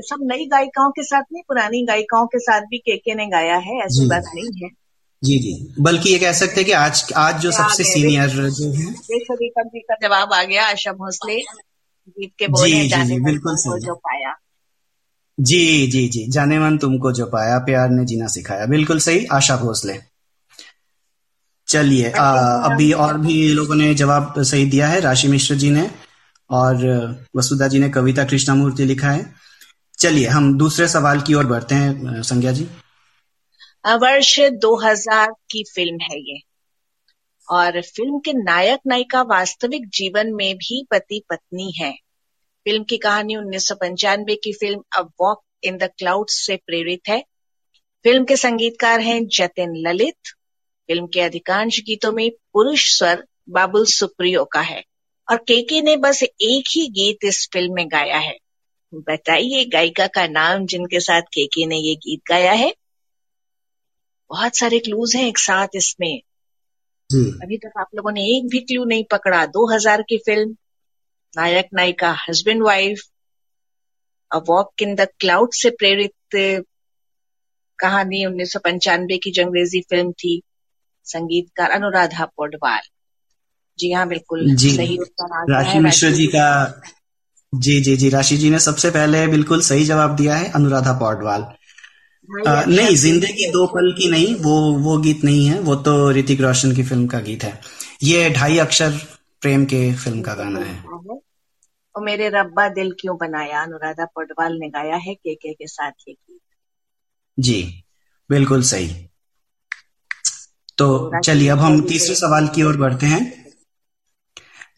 सब 0.04 0.20
नई 0.22 0.46
गायिकाओं 0.46 0.90
के 0.92 1.04
साथ 1.04 1.22
नहीं 1.34 1.44
पुरानी 1.48 1.86
गायिकाओं 1.86 2.26
के 2.26 2.40
साथ 2.40 2.62
भी 2.62 2.78
केके 2.78 3.16
ने 3.16 3.26
गाया 3.26 3.56
है 3.58 3.80
ऐसी 3.80 4.06
बात 4.06 4.24
नहीं 4.36 4.64
है। 4.64 4.70
जी 5.24 5.38
जी। 5.40 5.74
बल्कि 5.80 6.10
ये 6.10 6.20
कह 6.20 6.32
सकते 6.32 6.56
हैं 6.56 6.66
कि 6.66 6.72
आज 6.72 7.04
आज 7.18 7.42
जो 7.42 7.52
सबसे 7.52 7.84
सीनियर 7.84 8.30
जो 8.30 8.72
है। 8.72 8.94
जी 9.04 9.80
का 9.80 9.96
जवाब 10.04 10.34
आ 10.34 10.44
गया 10.44 10.66
आशा 10.66 10.92
भोसले। 10.92 11.40
गीत 12.10 12.32
के 12.40 12.48
बोले 12.48 12.72
जी, 12.72 12.88
जी, 12.90 13.04
जी, 13.04 13.20
बिल्कुल 13.20 13.56
सही। 13.56 13.86
जो 13.86 13.94
पाया। 13.96 14.34
जी 15.40 15.88
जी 15.88 16.08
जी। 16.08 16.26
जाने 16.32 16.60
मन 16.60 16.78
तुमको 16.78 17.12
जो 17.12 17.26
पाया 17.26 17.58
प्यार 17.60 17.90
ने 17.90 18.06
जीना 18.06 18.28
सिखाया। 18.28 18.66
बिल्कुल 18.66 19.00
सही 19.00 19.26
आशा 19.26 19.56
भोसले। 19.58 19.98
चलिए 21.68 22.10
अभी 22.10 22.92
और 22.94 23.18
भी 23.18 23.48
लोगों 23.50 23.76
ने 23.76 23.94
जवाब 23.96 24.34
सही 24.40 24.66
दिया 24.66 24.88
है 24.88 25.00
राशि 25.00 25.28
मिश्र 25.28 25.56
जी 25.56 25.70
ने 25.72 25.90
और 26.50 26.76
वसुधा 27.36 27.68
जी 27.68 27.80
ने 27.80 27.90
कविता 27.90 28.24
कृष्णामूर्ति 28.24 28.86
लिखा 28.86 29.12
है। 29.12 29.43
चलिए, 30.04 30.28
हम 30.28 30.58
दूसरे 30.58 30.88
सवाल 30.88 31.22
की 31.22 31.34
ओर 31.34 31.46
बढ़ते 31.46 31.76
हैं, 31.76 32.22
संज्ञा 32.22 32.52
जी। 32.52 32.64
वर्ष 33.88 34.40
2000 34.40 35.28
की 35.28 35.64
फ़िल्म 35.76 35.98
है 36.02 36.20
ये। 36.20 36.40
और 37.50 37.82
फ़िल्म 37.82 38.20
के 38.20 38.34
नायक 38.34 38.80
नायिका 38.88 39.22
वास्तविक 39.22 39.90
जीवन 39.90 40.34
में 40.34 40.56
भी 40.56 40.88
पति 40.92 41.24
पत्नी 41.30 41.74
है। 41.78 41.92
फ़िल्म 42.64 42.84
की 42.84 42.98
कहानी 42.98 43.36
उन्नीस 43.36 43.68
सौ 43.68 43.76
पंचानबे 43.76 44.36
की 44.36 44.54
film 44.54 44.84
a 44.98 45.02
walk 45.02 45.44
in 45.64 45.78
the 45.78 45.84
cloud 45.84 46.26
से 46.30 46.56
प्रेरित 46.56 47.02
है। 47.10 47.20
फ़िल्म 48.04 48.26
के 48.26 48.36
संगीतकार 48.38 49.00
हैं 49.00 49.28
जतिन 49.28 49.74
ललित। 49.76 50.18
फ़िल्म 50.88 51.08
के 51.08 51.22
अधिकांश 51.22 51.80
गीतों 51.80 52.12
में 52.12 52.32
पुरुष 52.54 52.98
स्वर 52.98 53.28
बाबुल 53.50 53.86
सुप्रियो 53.86 54.46
का 54.46 54.62
है। 54.62 54.84
और 55.32 55.38
केके 55.38 55.82
ने 55.82 55.98
बस 55.98 56.24
एक 56.24 56.64
ही 56.76 56.88
गीत 56.88 57.18
इस 57.24 57.50
फ़िल्म 57.54 57.74
में 57.74 57.88
गाया 57.88 58.18
है। 58.18 58.43
बताइए 58.94 59.66
गायिका 59.66 60.08
का 60.08 60.28
नाम 60.28 60.66
जिनके 60.66 61.00
साथ 61.00 61.22
केके 61.22 61.66
ने 61.66 61.76
ये 61.76 61.96
गीत 61.96 62.22
गाया 62.30 62.52
है। 62.52 62.74
बहुत 64.30 64.58
सारे 64.58 64.80
क्लूज 64.80 65.16
हैं 65.16 65.28
एक 65.28 65.38
साथ 65.38 65.68
इसमें। 65.76 66.22
अभी 67.44 67.58
तक 67.58 67.72
आप 67.80 67.88
लोगों 67.96 68.12
ने 68.12 68.22
एक 68.22 68.50
भी 68.50 68.60
क्लू 68.60 68.86
नहीं 68.86 69.04
पकड़ा। 69.12 69.46
2000 69.46 70.02
की 70.02 70.18
फ़िल्म 70.18 70.56
नायक 71.38 71.68
नायिका 71.74 72.16
husband 72.30 72.64
wife 72.64 73.02
a 74.32 74.38
walk 74.38 74.82
in 74.82 74.96
the 74.96 75.08
cloud 75.20 75.50
से 75.54 75.70
प्रेरित 75.70 76.14
कहानी 77.80 78.26
उन्नीस 78.26 78.54
सौ 78.54 78.60
पंचानवे 78.60 79.18
की 79.18 79.32
जो 79.32 79.44
अंग्रेज़ी 79.44 79.82
फ़िल्म 79.82 80.12
थी। 80.12 80.42
संगीतकार 81.04 81.72
अनुराधा 81.72 82.26
पौडवाल। 82.26 82.82
जी 83.80 83.92
हाँ 83.92 84.08
बिल्कुल 84.08 84.56
जी। 84.56 84.76
सही 84.78 84.98
उत्तर 84.98 85.52
राशि 85.52 86.06
है। 86.06 86.12
जी 86.14 86.28
का 86.28 86.48
जी 87.54 87.80
जी 87.82 87.96
जी. 87.98 88.10
राशि 88.10 88.38
जी 88.38 88.50
ने 88.50 88.60
सबसे 88.60 88.90
पहले 88.92 89.26
बिल्कुल 89.28 89.62
सही 89.62 89.86
जवाब 89.86 90.16
दिया 90.16 90.36
है 90.36 90.50
अनुराधा 90.52 90.94
पौडवाल। 91.00 91.46
नहीं 92.30 92.88
सिंह 92.88 92.96
ज़िंदगी 92.98 93.50
दो 93.52 93.66
पल 93.68 93.92
की 93.94 94.10
नहीं 94.10 94.36
वो 94.36 94.56
वो 94.80 94.98
गीत 94.98 95.24
नहीं 95.24 95.46
है 95.46 95.60
वो 95.60 95.76
तो 95.76 96.12
ऋतिक 96.12 96.42
रोशन 96.42 96.76
की 96.76 96.84
फ़िल्म 96.84 97.08
का 97.08 97.20
गीत 97.20 97.44
है। 97.44 97.60
ये 98.04 98.30
ढाई 98.30 98.58
अक्षर 98.58 99.00
प्रेम 99.42 99.66
के 99.66 99.94
फ़िल्म 99.96 100.22
का 100.22 100.34
गाना 100.34 100.60
है। 100.60 100.66
है 100.66 101.20
और 101.96 102.04
मेरे 102.04 102.30
रब्बा 102.30 102.68
दिल 102.70 102.92
क्यों 102.92 103.18
बनाया? 103.18 103.62
अनुराधा 103.64 104.06
पौडवाल 104.06 104.54
ने 104.54 104.70
गाया 104.70 104.96
है 104.96 105.14
के 105.16 105.36
के 105.36 105.54
के 105.54 105.68
साथ 105.68 105.92
ये 106.08 106.14
गीत। 106.14 106.40
जी 107.38 107.84
बिल्कुल 108.30 108.64
सही। 108.64 108.88
तो 110.78 111.20
चलिए 111.20 111.50
अब 111.50 111.60
हम 111.60 111.82
तीसरे 111.82 112.16
सवाल 112.16 112.48
की 112.48 112.64
ओर 112.64 112.78
बढ़ते 112.78 113.06
हैं। 113.06 113.43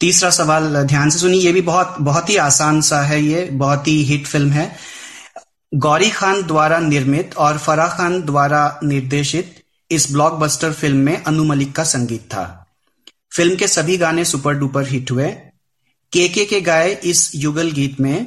तीसरा 0.00 0.30
सवाल 0.30 0.82
ध्यान 0.84 1.10
से 1.10 1.18
सुनिए, 1.18 1.40
ये 1.40 1.52
भी 1.52 1.60
बहुत 1.60 1.96
बहुत 2.00 2.30
ही 2.30 2.36
आसान 2.36 2.80
सा 2.80 3.00
है 3.02 3.22
ये, 3.22 3.48
बहुत 3.52 3.88
ही 3.88 4.02
हिट 4.04 4.26
फ़िल्म 4.26 4.50
है। 4.50 4.76
गौरी 5.72 6.10
खान 6.10 6.42
द्वारा 6.42 6.78
निर्मित 6.78 7.34
और 7.36 7.58
फराह 7.58 7.88
खान 7.88 8.20
द्वारा 8.22 8.80
निर्देशित 8.84 9.54
इस 9.90 10.10
ब्लॉकबस्टर 10.12 10.72
फ़िल्म 10.72 10.98
में 10.98 11.22
अनु 11.22 11.44
मलिक 11.44 11.74
का 11.76 11.84
संगीत 11.84 12.20
था। 12.20 12.44
फ़िल्म 13.32 13.56
के 13.56 13.68
सभी 13.68 13.96
गाने 13.96 14.24
सुपर 14.24 14.54
डुपर 14.54 14.88
हिट 14.88 15.10
हुए। 15.10 15.28
केके 16.12 16.44
के 16.44 16.60
गाए 16.60 16.92
इस 17.04 17.30
युगल 17.34 17.70
गीत 17.70 18.00
में 18.00 18.26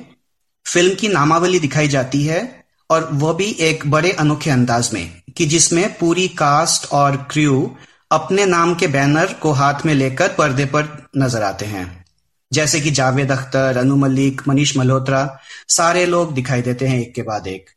फ़िल्म 0.66 0.96
की 0.96 1.08
नामावली 1.08 1.60
दिखाई 1.60 1.88
जाती 1.88 2.24
है 2.24 2.66
और 2.90 3.10
वो 3.12 3.34
भी 3.34 3.46
एक 3.60 3.90
बड़े 3.92 4.12
अनोखे 4.12 4.50
अंदाज 4.50 4.90
में 4.94 5.22
कि 5.38 5.46
जिसमें 5.46 5.98
पूरी 5.98 6.28
कास्ट 6.28 6.92
और 6.92 7.16
क्रू 7.32 7.78
अपने 8.12 8.46
नाम 8.46 8.74
के 8.76 8.88
बैनर 8.88 9.34
को 9.34 9.52
हाथ 9.52 9.86
में 9.86 9.94
लेकर 9.94 10.34
पर्दे 10.34 10.66
पर 10.66 10.88
नज़र 11.18 11.44
आते 11.44 11.66
हैं। 11.66 12.06
जैसे 12.52 12.82
कि 12.82 12.92
जावेद 12.92 13.32
अख्तर 13.32 13.78
अनु 13.78 13.96
मलिक 13.96 14.42
मनीष 14.48 14.78
मल्होत्रा 14.78 15.22
सारे 15.70 16.06
लोग 16.06 16.34
दिखाई 16.34 16.62
देते 16.62 16.88
हैं 16.88 17.00
एक 17.00 17.14
के 17.16 17.22
बाद 17.22 17.48
एक। 17.48 17.70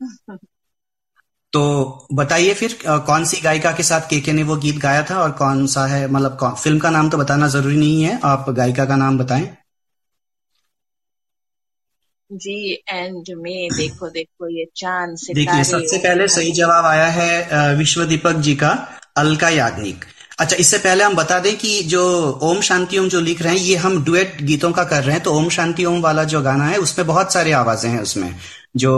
तो 1.52 1.60
बताइए 2.12 2.54
फिर 2.54 2.78
कौन 2.86 3.24
सी 3.24 3.40
गायिका 3.40 3.72
के 3.72 3.82
साथ 3.82 4.08
केके 4.10 4.32
ने 4.32 4.42
वो 4.42 4.56
गीत 4.56 4.78
गाया 4.78 5.02
था 5.02 5.18
और 5.22 5.30
कौन 5.32 5.66
सा 5.66 5.86
है? 5.86 6.06
मतलब 6.08 6.36
कौन- 6.36 6.56
फ़िल्म 6.56 6.78
का 6.78 6.90
नाम 6.90 7.10
तो 7.10 7.18
बताना 7.18 7.48
ज़रूरी 7.48 7.76
नहीं 7.76 8.02
है 8.02 8.18
आप 8.24 8.50
गायिका 8.50 8.84
का 8.84 8.96
नाम 8.96 9.18
बताएँ। 9.18 9.56
जी 12.30 12.82
एंड 12.88 13.26
में 13.36 13.68
देखो 13.72 14.08
देखो 14.10 14.48
ये 14.48 14.64
चाँद 14.76 15.16
देखिए 15.34 15.64
सबसे 15.64 15.98
पहले 15.98 16.28
सही 16.28 16.52
जवाब 16.52 16.84
आया 16.84 17.06
है 17.06 17.74
विश्व 17.76 18.04
दीपक 18.04 18.32
जी 18.32 18.54
का। 18.54 18.95
अलका 19.16 19.48
याग्निक। 19.48 20.04
अच्छा 20.38 20.56
इससे 20.56 20.78
पहले 20.78 21.04
हम 21.04 21.14
बता 21.16 21.38
दें 21.38 21.56
कि 21.56 21.82
जो 21.82 22.02
ओम 22.42 22.60
शांति 22.60 22.98
ओम 22.98 23.08
जो 23.08 23.20
लिख 23.20 23.40
रहे 23.42 23.52
हैं 23.52 23.60
ये 23.60 23.76
हम 23.76 24.02
डुएट 24.04 24.42
गीतों 24.42 24.70
का 24.72 24.84
कर 24.84 25.02
रहे 25.04 25.14
हैं 25.14 25.22
तो 25.22 25.32
ओम 25.32 25.48
शांति 25.48 25.84
ओम 25.84 26.00
वाला 26.00 26.24
जो 26.24 26.42
गाना 26.42 26.64
है 26.64 26.76
उसमें 26.78 27.06
बहुत 27.06 27.32
सारे 27.32 27.52
आवाज़ें 27.52 27.90
हैं 27.90 28.00
उसमें 28.00 28.34
जो 28.76 28.92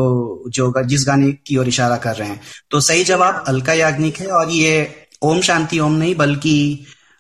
जो 0.49 0.73
जिस 0.85 1.05
गाने 1.07 1.31
की 1.47 1.57
ओर 1.57 1.69
इशारा 1.69 1.97
कर 1.97 2.17
रहे 2.17 2.29
हैं। 2.29 2.41
तो 2.71 2.81
सही 2.81 3.05
जवाब 3.05 3.45
अलका 3.49 3.73
याग्निक 3.73 4.17
है 4.17 4.27
और 4.33 4.51
ये 4.51 4.73
ओम 5.23 5.41
शांति 5.41 5.79
ओम 5.79 5.93
नहीं 5.95 6.15
बल्कि 6.15 6.57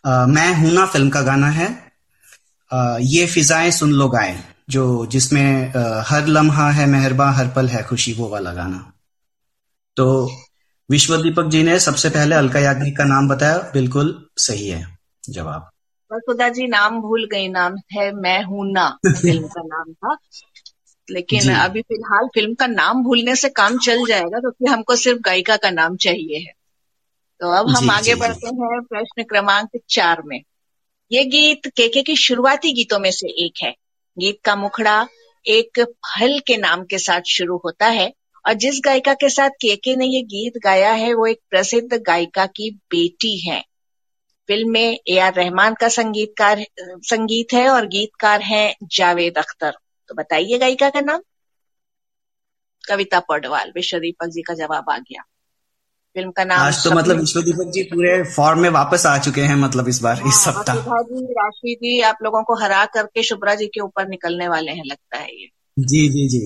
मैं 0.04 0.52
हूँ 0.54 0.72
ना 0.72 0.86
फ़िल्म 0.86 1.08
का 1.10 1.22
गाना 1.22 1.48
है। 1.50 1.68
अ, 2.70 2.96
ये 3.00 3.26
फिजाएँ 3.26 3.70
सुन 3.70 3.92
लो 3.92 4.08
गाएँ 4.08 4.36
जो 4.70 4.84
जिसमें 5.06 5.72
अ, 5.72 6.02
हर 6.08 6.26
लम्हा 6.28 6.70
है 6.72 6.86
मेहरबा 6.86 7.30
हर 7.32 7.48
पल 7.56 7.68
है 7.68 7.82
खुशी 7.84 8.12
वो 8.12 8.28
वाला 8.28 8.52
गाना। 8.54 8.84
तो 9.96 10.06
विश्व 10.90 11.16
दीपक 11.16 11.44
जी 11.44 11.62
ने 11.62 11.78
सबसे 11.78 12.08
पहले 12.08 12.34
अलका 12.34 12.60
याग्निक 12.60 12.98
का 12.98 13.04
नाम 13.04 13.28
बताया 13.28 13.58
बिल्कुल 13.58 14.28
सही 14.36 14.68
है 14.68 14.98
जवाब। 15.30 15.70
खुदा 16.12 16.48
जी 16.48 16.66
नाम 16.66 17.00
भूल 17.00 17.28
गई 17.32 17.48
नाम 17.48 17.76
है 17.92 18.12
मैं 18.12 18.42
हूँ 18.42 18.72
ना 18.72 18.98
फ़िल्म 19.06 19.46
का 19.46 19.62
नाम 19.64 19.92
था। 19.92 20.16
लेकिन 21.10 21.52
अभी 21.54 21.82
फ़िलहाल 21.82 22.26
फ़िल्म 22.26 22.54
का 22.54 22.66
नाम 22.66 23.02
भूलने 23.04 23.36
से 23.36 23.48
काम 23.48 23.78
चल 23.78 24.06
जाएगा 24.06 24.40
क्योंकि 24.40 24.64
तो 24.64 24.72
हमको 24.72 24.96
सिर्फ़ 24.96 25.20
गायिका 25.20 25.56
का 25.56 25.70
नाम 25.70 25.96
चाहिए 25.96 26.38
है। 26.38 26.52
तो 27.40 27.50
अब 27.50 27.68
हम 27.68 27.80
जी 27.80 27.88
आगे 27.88 28.02
जी 28.02 28.14
जी। 28.14 28.20
बढ़ते 28.20 28.46
हैं 28.46 28.82
प्रश्न 28.82 29.22
क्रमांक 29.22 29.68
चार 29.88 30.22
में। 30.26 30.42
ये 31.12 31.24
गीत 31.24 31.66
केके 31.66 32.02
की 32.02 32.16
शुरुआती 32.16 32.72
गीतों 32.72 32.98
में 32.98 33.10
से 33.10 33.28
एक 33.46 33.52
है। 33.62 33.74
गीत 34.18 34.38
का 34.44 34.56
मुखड़ा 34.56 35.08
एक 35.46 35.80
फल 35.80 36.38
के 36.38 36.56
नाम 36.56 36.84
के 36.84 36.98
साथ 36.98 37.20
शुरू 37.20 37.56
होता 37.56 37.86
है। 37.86 38.12
और 38.48 38.54
जिस 38.54 38.80
गायिका 38.84 39.14
के 39.14 39.28
साथ 39.28 39.50
केके 39.50 39.96
ने 39.96 40.06
ये 40.06 40.22
गीत 40.22 40.52
गाया 40.64 40.92
है 40.92 41.12
वो 41.14 41.26
एक 41.26 41.40
प्रसिद्ध 41.50 41.94
गायिका 41.94 42.46
की 42.46 42.70
बेटी 42.70 43.36
है। 43.48 43.60
फ़िल्म 44.48 44.70
में 44.70 44.98
ए 45.08 45.18
आर 45.18 45.34
रहमान 45.34 45.74
का 45.74 45.88
संगीतकार 45.88 46.64
संगीत 46.80 47.52
है 47.52 47.68
और 47.68 47.86
गीतकार 47.86 48.42
हैं 48.42 48.74
जावेद 48.92 49.38
अख्तर। 49.38 49.70
तो 50.08 50.14
बताइए 50.14 50.58
गायिका 50.58 50.90
का 50.90 51.00
नाम। 51.00 51.20
कविता 52.88 53.20
पौडवाल 53.20 53.72
विश्व 53.74 53.98
दीपक 53.98 54.26
जी 54.26 54.42
का 54.42 54.54
जवाब 54.54 54.90
आ 54.90 54.98
गया। 54.98 55.22
फ़िल्म 56.16 56.30
का 56.30 56.44
नाम 56.44 56.58
आज 56.58 56.84
तो 56.84 56.90
मतलब 56.90 57.16
विश्व 57.16 57.40
दीपक 57.42 57.70
जी 57.70 57.82
पूरे 57.82 58.22
फॉर्म 58.24 58.60
में 58.60 58.68
वापस 58.70 59.06
आ 59.06 59.18
चुके 59.18 59.40
हैं 59.40 59.56
मतलब 59.56 59.88
इस 59.88 60.00
बार 60.02 60.22
इस 60.26 60.44
हाँ 60.46 60.52
सप्ताह। 60.54 61.02
जी 61.02 61.24
राशि 61.32 61.74
जी 61.74 62.00
आप 62.00 62.18
लोगों 62.22 62.42
को 62.42 62.54
हरा 62.54 62.84
करके 62.84 63.22
शुभ्रा 63.22 63.54
जी 63.54 63.66
के 63.66 63.80
ऊपर 63.80 64.08
निकलने 64.08 64.48
वाले 64.48 64.72
हैं 64.72 64.84
लगता 64.86 65.18
है 65.18 65.40
ये। 65.40 65.48
जी 65.78 66.08
जी 66.08 66.26
जी। 66.28 66.38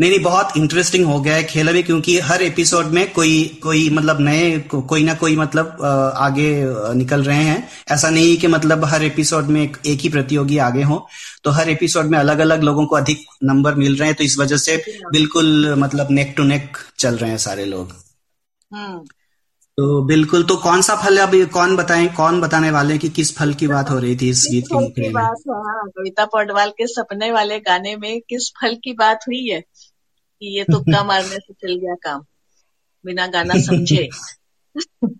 नहीं 0.00 0.10
नहीं 0.10 0.20
बहुत 0.20 0.56
इंटरेस्टिंग 0.56 1.04
हो 1.06 1.20
गया 1.20 1.34
है 1.34 1.44
खेल 1.44 1.68
अभी 1.68 1.82
क्योंकि 1.82 2.18
हर 2.20 2.42
एपिसोड 2.42 2.86
में 2.86 3.12
कोई 3.12 3.60
कोई 3.62 3.88
मतलब 3.90 4.20
नए 4.20 4.58
को, 4.60 4.80
कोई 4.82 5.04
ना 5.04 5.14
कोई 5.14 5.36
मतलब 5.36 5.82
आगे 6.16 6.50
निकल 6.94 7.22
रहे 7.22 7.44
हैं। 7.44 7.68
ऐसा 7.90 8.10
नहीं 8.10 8.36
कि 8.36 8.46
मतलब 8.46 8.84
हर 8.84 9.04
एपिसोड 9.04 9.44
में 9.44 9.62
एक, 9.62 9.76
एक 9.86 10.00
ही 10.00 10.08
प्रतियोगी 10.08 10.58
आगे 10.58 10.82
हो। 10.82 11.06
तो 11.44 11.50
हर 11.50 11.70
एपिसोड 11.70 12.06
में 12.06 12.18
अलग 12.18 12.38
अलग 12.38 12.62
लोगों 12.62 12.86
को 12.86 12.96
अधिक 12.96 13.24
नंबर 13.44 13.74
मिल 13.74 13.96
रहे 13.96 14.08
हैं 14.08 14.16
तो 14.18 14.24
इस 14.24 14.38
वजह 14.38 14.56
से 14.56 14.76
बिल्कुल। 15.12 15.74
मतलब 15.78 16.08
नेक 16.10 16.34
टू 16.36 16.44
नेक 16.44 16.76
चल 16.98 17.16
रहे 17.16 17.30
हैं 17.30 17.38
सारे 17.38 17.64
लोग। 17.64 17.92
हम्म। 18.70 19.00
तो 19.78 20.02
बिल्कुल 20.02 20.42
तो 20.42 20.56
कौन 20.56 20.82
सा 20.82 20.96
फल 20.96 21.18
अभी 21.18 21.46
कौन 21.46 21.76
बताएँ 21.76 22.08
कौन 22.08 22.40
बताने 22.40 22.70
वाले 22.70 22.98
कि 22.98 23.08
किस 23.08 23.38
फल 23.38 23.54
की 23.54 23.66
बात 23.66 23.90
हो 23.90 23.98
रही 23.98 24.16
थी 24.16 24.30
इस 24.30 24.48
गीत 24.50 24.64
के 24.64 24.78
की 24.78 24.84
मुखड़े 24.84 25.04
में? 25.04 25.12
बात? 25.12 25.42
हाँ 25.50 25.88
कविता 25.88 26.24
पौडवाल 26.24 26.70
के 26.70 26.86
सपने 26.86 27.32
वाले 27.32 27.60
गाने 27.60 27.96
में 27.96 28.20
किस 28.20 28.50
फल 28.50 28.74
की 28.74 28.92
बात 28.92 29.20
हुई 29.28 29.48
है? 29.48 29.60
कि 30.40 30.58
ये 30.58 30.64
तुक्का 30.64 31.04
मारने 31.04 31.36
से 31.36 31.52
चल 31.52 31.74
गया 31.74 31.94
काम 31.94 32.20
बिना 33.04 33.26
गाना 33.26 33.54
समझे। 33.54 34.08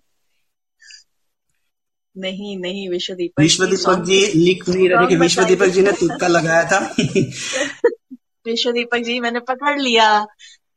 नहीं 2.17 2.57
नहीं 2.57 2.89
विश्व 2.89 3.13
दीपक 3.13 3.41
विश्व 3.41 3.65
जी 3.65 3.75
दीपक 3.75 4.03
जी 4.03 4.39
लिख 4.45 4.69
नहीं 4.69 4.89
रहे 4.89 5.07
कि 5.07 5.15
विश्व 5.15 5.43
दीपक 5.43 5.65
जी 5.65 5.81
ने 5.81 5.91
तुक्का 5.91 6.27
लगाया 6.27 6.63
था। 6.63 6.95
विश्व 8.45 8.71
दीपक 8.71 8.97
जी 8.97 9.19
मैंने 9.19 9.39
पकड़ 9.39 9.81
लिया। 9.81 10.25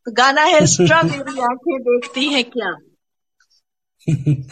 तो 0.07 0.13
गाना 0.13 0.43
है 0.43 0.67
स्ट्रॉबेरी 0.67 1.41
आँखें 1.41 1.81
देखती 1.81 2.29
है 2.29 2.43
क्या? 2.43 2.77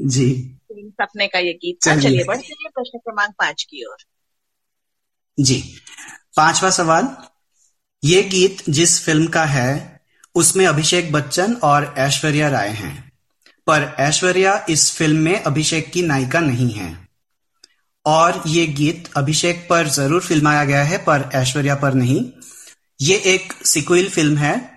जी। 0.00 0.56
सपने 0.72 1.26
का 1.28 1.38
ये 1.38 1.52
गीत। 1.52 1.78
चलिए 1.84 2.24
बढ़ते 2.24 2.46
हैं 2.46 2.70
प्रश्न 2.74 2.98
क्रमांक 2.98 3.30
पाँच 3.30 3.62
की 3.62 3.84
ओर। 3.84 3.96
जी। 5.38 5.78
पांचवा 6.36 6.70
सवाल। 6.70 7.16
ये 8.04 8.22
गीत 8.22 8.62
जिस 8.68 9.04
फ़िल्म 9.04 9.26
का 9.26 9.44
है 9.44 10.00
उसमें 10.34 10.66
अभिषेक 10.66 11.12
बच्चन 11.12 11.54
और 11.54 11.94
ऐश्वर्या 11.98 12.48
राय 12.48 12.68
हैं। 12.68 13.12
पर 13.66 13.96
ऐश्वर्या 13.98 14.66
इस 14.70 14.96
फ़िल्म 14.96 15.16
में 15.16 15.42
अभिषेक 15.42 15.90
की 15.90 16.02
नायिका 16.02 16.40
नहीं 16.40 16.70
है। 16.70 17.08
और 18.06 18.42
ये 18.46 18.66
गीत 18.66 19.08
अभिषेक 19.16 19.66
पर 19.70 19.88
ज़रूर 19.88 20.20
फिल्माया 20.20 20.64
गया 20.64 20.82
है 20.82 20.98
पर 20.98 21.30
ऐश्वर्या 21.34 21.74
पर 21.74 21.94
नहीं। 21.94 22.32
ये 23.00 23.16
एक 23.16 23.52
सिक्वल 23.52 24.08
फ़िल्म 24.08 24.36
है 24.36 24.69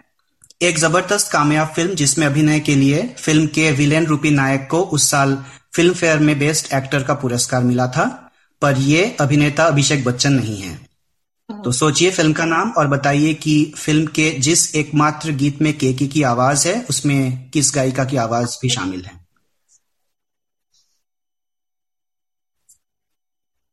एक 0.64 0.78
ज़बरदस्त 0.78 1.32
कामयाब 1.32 1.68
फ़िल्म 1.68 1.96
जिसमें 1.96 2.28
अभिनय 2.28 2.60
के 2.60 2.76
लिए 2.76 3.08
फ़िल्म 3.08 3.48
के 3.48 3.72
विलेन 3.72 4.06
रूपी 4.06 4.32
नायक 4.32 4.68
को 4.72 4.82
उस 4.82 5.12
साल 5.12 5.46
फ़िल्म 5.76 5.94
फेयर 5.94 6.20
में 6.20 6.40
बेस्ट 6.40 6.74
एक्टर 6.74 7.04
का 7.04 7.14
पुरस्कार 7.14 7.64
मिला 7.64 7.88
था, 7.88 8.32
पर 8.62 8.78
ये 8.78 9.18
अभिनेता 9.20 9.66
अभिषेक 9.66 10.04
बच्चन 10.04 10.34
नहीं 10.34 10.58
है। 10.58 10.76
तो 11.64 11.72
सोचिए 11.72 12.12
फ़िल्म 12.12 12.34
का 12.34 12.46
नाम 12.46 12.72
और 12.72 12.88
बताइए 12.88 13.34
कि 13.34 13.74
फ़िल्म 13.78 14.08
के 14.08 14.32
जिस 14.32 14.76
एकमात्र 14.76 15.32
गीत 15.32 15.62
में 15.62 15.78
केकी 15.78 16.08
की 16.08 16.24
आवाज़ 16.24 16.68
है, 16.68 16.86
उसमें 16.90 17.50
किस 17.50 17.72
गायिका 17.76 18.06
की 18.06 18.18
आवाज़ 18.18 18.58
भी 18.62 18.70
शामिल 18.70 19.06
है? 19.06 19.26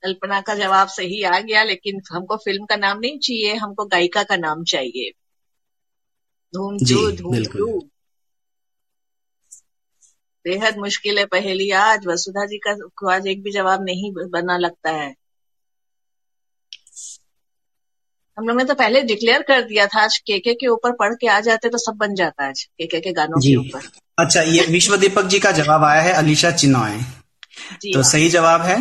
कल्पना 0.02 0.40
का 0.40 0.54
जवाब 0.54 0.88
सही 0.88 1.22
आ 1.22 1.40
गया, 1.40 1.62
लेकिन 1.62 2.00
हमको 2.12 2.36
फ़िल्म 2.36 2.64
का 2.64 2.76
नाम 2.76 2.98
नहीं 2.98 3.18
चाहिए, 3.18 3.54
हमको 3.54 3.84
गायिका 3.84 4.22
का 4.22 4.36
नाम 4.36 4.64
चाहिए। 4.64 5.12
धूम 6.54 6.76
जी 6.78 6.94
धूम 7.16 7.80
बेहद 10.44 10.76
मुश्किल 10.78 11.18
है 11.18 11.24
पहेली 11.32 11.70
आज 11.78 12.06
वसुधा 12.06 12.44
जी 12.46 12.58
का 12.66 12.72
आज 13.14 13.26
एक 13.28 13.42
भी 13.42 13.50
जवाब 13.52 13.82
नहीं 13.84 14.12
बना 14.30 14.56
लगता 14.58 14.90
है। 14.92 15.08
हम 18.38 18.46
लोग 18.48 18.56
ने 18.56 18.64
तो 18.64 18.74
पहले 18.74 19.02
डिक्लेयर 19.02 19.42
कर 19.48 19.62
दिया 19.62 19.86
था 19.86 20.02
आज 20.02 20.16
केके 20.26 20.54
के 20.54 20.66
ऊपर 20.66 20.92
पढ़ 21.00 21.14
के 21.20 21.26
आ 21.28 21.38
जाते 21.40 21.68
तो 21.68 21.78
सब 21.78 21.96
बन 21.96 22.14
जाता 22.14 22.46
आज 22.48 22.62
केके 22.64 23.00
के 23.00 23.12
गानों 23.12 23.40
के 23.40 23.54
ऊपर। 23.56 23.88
अच्छा 24.18 24.42
ये 24.42 24.64
विश्व 24.70 24.96
दीपक 24.96 25.26
जी 25.26 25.38
का 25.38 25.52
जवाब 25.52 25.84
आया 25.84 26.00
है 26.02 26.12
अलीशा 26.14 26.50
चिनॉय 26.52 26.96
जी 27.82 27.92
तो 27.92 27.98
हाँ। 27.98 28.10
सही 28.10 28.28
जवाब 28.30 28.62
है? 28.62 28.80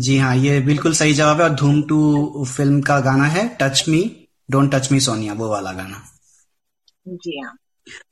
जी 0.00 0.16
हाँ 0.18 0.34
ये 0.36 0.58
बिल्कुल 0.62 0.94
सही 0.94 1.14
जवाब 1.14 1.40
है 1.40 1.48
और 1.48 1.54
धूम 1.54 1.82
टू 1.88 2.44
फ़िल्म 2.46 2.80
का 2.82 2.98
गाना 3.00 3.26
है 3.36 3.48
touch 3.60 3.84
me 3.88 4.02
don't 4.48 4.74
touch 4.74 4.92
me 4.92 5.00
Sonia 5.00 5.32
वो 5.34 5.48
वाला 5.48 5.72
गाना। 5.72 6.02
जी 7.08 7.40
हाँ। 7.40 7.56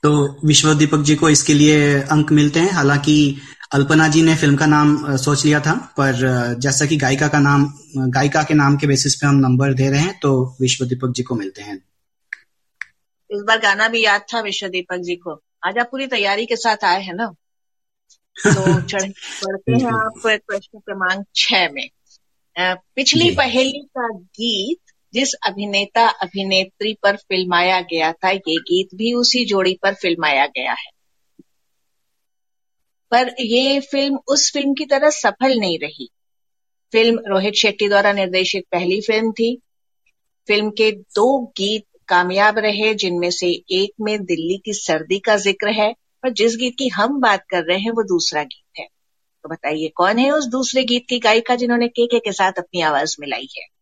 तो 0.02 0.10
विश्व 0.46 0.74
दीपक 0.74 0.98
जी 0.98 1.14
को 1.16 1.28
इसके 1.30 1.54
लिए 1.54 2.00
अंक 2.02 2.32
मिलते 2.32 2.60
हैं। 2.60 2.72
हालाँकि 2.72 3.36
अल्पना 3.72 4.08
जी 4.08 4.22
ने 4.22 4.34
फ़िल्म 4.36 4.56
का 4.56 4.66
नाम 4.66 5.16
सोच 5.16 5.44
लिया 5.44 5.60
था 5.60 5.74
पर 5.74 6.14
जैसा 6.58 6.86
कि 6.86 6.96
गायिका 6.96 7.28
का 7.28 7.38
नाम 7.38 7.72
गायिका 7.96 8.42
के 8.42 8.54
नाम 8.54 8.76
के 8.76 8.86
बेसिस 8.86 9.14
पे 9.14 9.26
हम 9.26 9.34
नंबर 9.34 9.74
दे 9.74 9.90
रहे 9.90 10.00
हैं 10.00 10.18
तो 10.22 10.56
विश्व 10.60 10.84
दीपक 10.84 11.12
जी 11.16 11.22
को 11.22 11.34
मिलते 11.34 11.62
हैं। 11.62 11.76
इस 13.30 13.42
बार 13.46 13.58
गाना 13.58 13.88
भी 13.88 14.04
याद 14.04 14.20
था 14.34 14.40
विश्व 14.40 14.68
दीपक 14.68 14.96
जी 14.96 15.16
को। 15.16 15.40
आज 15.66 15.78
आप 15.78 15.88
पूरी 15.90 16.06
तैयारी 16.06 16.46
के 16.46 16.56
साथ 16.56 16.84
आए 16.84 17.02
हैं 17.02 17.14
ना? 17.14 17.26
तो 18.46 18.80
चढ़ 18.80 19.10
पढ़ते 19.44 19.72
हैं 19.72 19.86
आप 19.86 20.12
प्रश्न 20.26 20.78
क्रमांक 20.78 21.26
छह 21.36 21.68
में। 21.72 21.88
पिछली। 22.96 23.30
पहेली 23.30 23.78
का 23.98 24.08
गीत 24.18 24.83
जिस 25.14 25.34
अभिनेता, 25.46 26.06
अभिनेत्री 26.08 26.94
पर 27.02 27.16
फिल्माया 27.16 27.80
गया 27.80 28.12
था, 28.12 28.30
ये 28.30 28.56
गीत 28.56 28.88
भी 28.94 29.12
उसी 29.14 29.44
जोड़ी 29.44 29.78
पर 29.82 29.94
फिल्माया 29.94 30.46
गया 30.46 30.72
है। 30.72 30.90
पर 33.10 33.34
ये 33.40 33.80
फ़िल्म 33.80 34.18
उस 34.28 34.52
फ़िल्म 34.52 34.74
की 34.74 34.84
तरह 34.84 35.10
सफल 35.10 35.58
नहीं 35.58 35.78
रही। 35.78 36.08
फ़िल्म 36.92 37.22
रोहित 37.26 37.54
शेट्टी 37.54 37.88
द्वारा 37.88 38.12
निर्देशित 38.12 38.64
पहली 38.72 39.00
फ़िल्म 39.00 39.32
थी। 39.32 39.58
फ़िल्म 40.48 40.70
के 40.70 40.92
दो 40.92 41.46
गीत 41.46 41.84
कामयाब 42.08 42.58
रहे, 42.58 42.94
जिनमें 42.94 43.30
से 43.30 43.48
एक 43.48 43.90
में 44.00 44.24
दिल्ली 44.24 44.56
की 44.56 44.72
सर्दी 44.72 45.18
का 45.18 45.36
ज़िक्र 45.36 45.68
है, 45.68 45.90
और 46.24 46.30
जिस 46.30 46.56
गीत 46.56 46.74
की 46.78 46.88
हम 46.88 47.20
बात 47.20 47.44
कर 47.50 47.62
रहे 47.64 47.78
हैं, 47.78 47.90
वो 47.90 48.02
दूसरा 48.02 48.42
गीत 48.42 48.80
है। 48.80 48.86
तो 49.44 49.48
बताइए, 49.48 49.88
कौन 49.88 50.18
है 50.18 50.30
उस 50.30 50.46
दूसरे 50.46 50.84
गीत 50.84 51.06
की 51.08 51.18
गायिका 51.18 51.54
जिन्होंने 51.54 51.88
केके 51.88 52.18
के 52.18 52.32
साथ 52.32 52.52
अपनी 52.58 52.80
आवाज़ 52.80 53.16
मिलाई 53.20 53.48
है? 53.58 53.73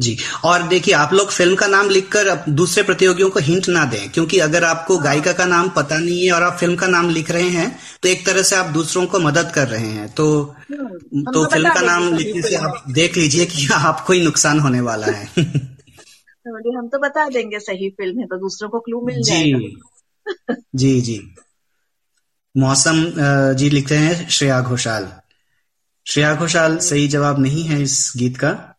जी। 0.00 0.16
और 0.44 0.62
देखिए 0.62 0.94
आप 0.94 1.12
लोग 1.12 1.30
फ़िल्म 1.30 1.54
का 1.54 1.66
नाम 1.66 1.88
लिखकर 1.88 2.44
दूसरे 2.48 2.82
प्रतियोगियों 2.82 3.30
को 3.30 3.40
हिंट 3.40 3.68
ना 3.68 3.84
दें 3.84 4.10
क्योंकि 4.10 4.38
अगर 4.38 4.64
आपको 4.64 4.98
गायिका 4.98 5.32
का 5.32 5.44
नाम 5.44 5.68
पता 5.68 5.98
नहीं 5.98 6.26
है 6.26 6.32
और 6.32 6.42
आप 6.42 6.56
फ़िल्म 6.58 6.76
का 6.76 6.86
नाम 6.86 7.10
लिख 7.10 7.30
रहे 7.30 7.48
हैं 7.48 7.78
तो 8.02 8.08
एक 8.08 8.26
तरह 8.26 8.42
से 8.42 8.56
आप 8.56 8.66
दूसरों 8.66 9.06
को 9.06 9.18
मदद 9.18 9.52
कर 9.54 9.68
रहे 9.68 9.86
हैं। 9.86 10.08
तो 10.08 10.54
तो 10.72 11.32
तो 11.32 11.46
फ़िल्म 11.46 11.74
का 11.74 11.80
नाम 11.80 12.14
लिखने 12.14 12.42
से 12.42 12.54
आप 12.54 12.84
देख 12.90 13.16
लीजिए 13.16 13.46
कि 13.46 13.68
आपको 13.72 14.12
ही 14.12 14.24
नुकसान 14.24 14.60
होने 14.60 14.80
वाला 14.80 15.06
है। 15.06 15.28
है 15.36 16.78
हम 16.78 16.88
तो 16.88 16.98
बता 16.98 17.28
देंगे 17.28 17.58
सही 17.58 17.90
फ़िल्म 17.90 18.20
है 18.20 18.26
तो 18.26 18.36
दूसरों 18.36 18.68
को 18.68 18.80
क्लू 18.80 19.00
मिल 19.00 19.22
जी। 19.22 19.30
जाएगा। 19.30 20.56
जी 20.74 21.00
जी। 21.00 21.34
मौसम 22.56 23.12
जी 23.54 23.70
लिखते 23.70 23.94
हैं 23.94 24.28
श्रेया 24.28 24.60
घोषाल। 24.60 25.12
श्रेया 26.06 26.34
घोषाल 26.34 26.78
सही 26.78 27.08
जवाब 27.08 27.38
नहीं 27.38 27.64
है 27.64 27.82
इस 27.82 28.12
गीत 28.16 28.36
का। 28.36 28.74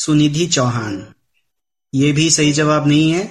सुनिधि 0.00 0.46
चौहान। 0.46 1.14
ये 1.94 2.12
भी 2.12 2.30
सही 2.30 2.52
जवाब 2.52 2.86
नहीं 2.88 3.10
है? 3.12 3.28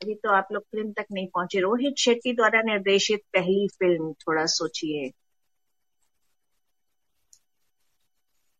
अभी 0.00 0.14
तो 0.14 0.30
आप 0.30 0.48
लोग 0.52 0.62
फ़िल्म 0.62 0.92
तक 0.92 1.04
नहीं 1.12 1.26
पहुँचे। 1.26 1.60
रोहित 1.60 1.94
शेट्टी 1.98 2.32
द्वारा 2.32 2.62
निर्देशित 2.62 3.20
पहली 3.32 3.68
फ़िल्म, 3.68 4.12
थोड़ा 4.12 4.46
सोचिए। 4.46 5.10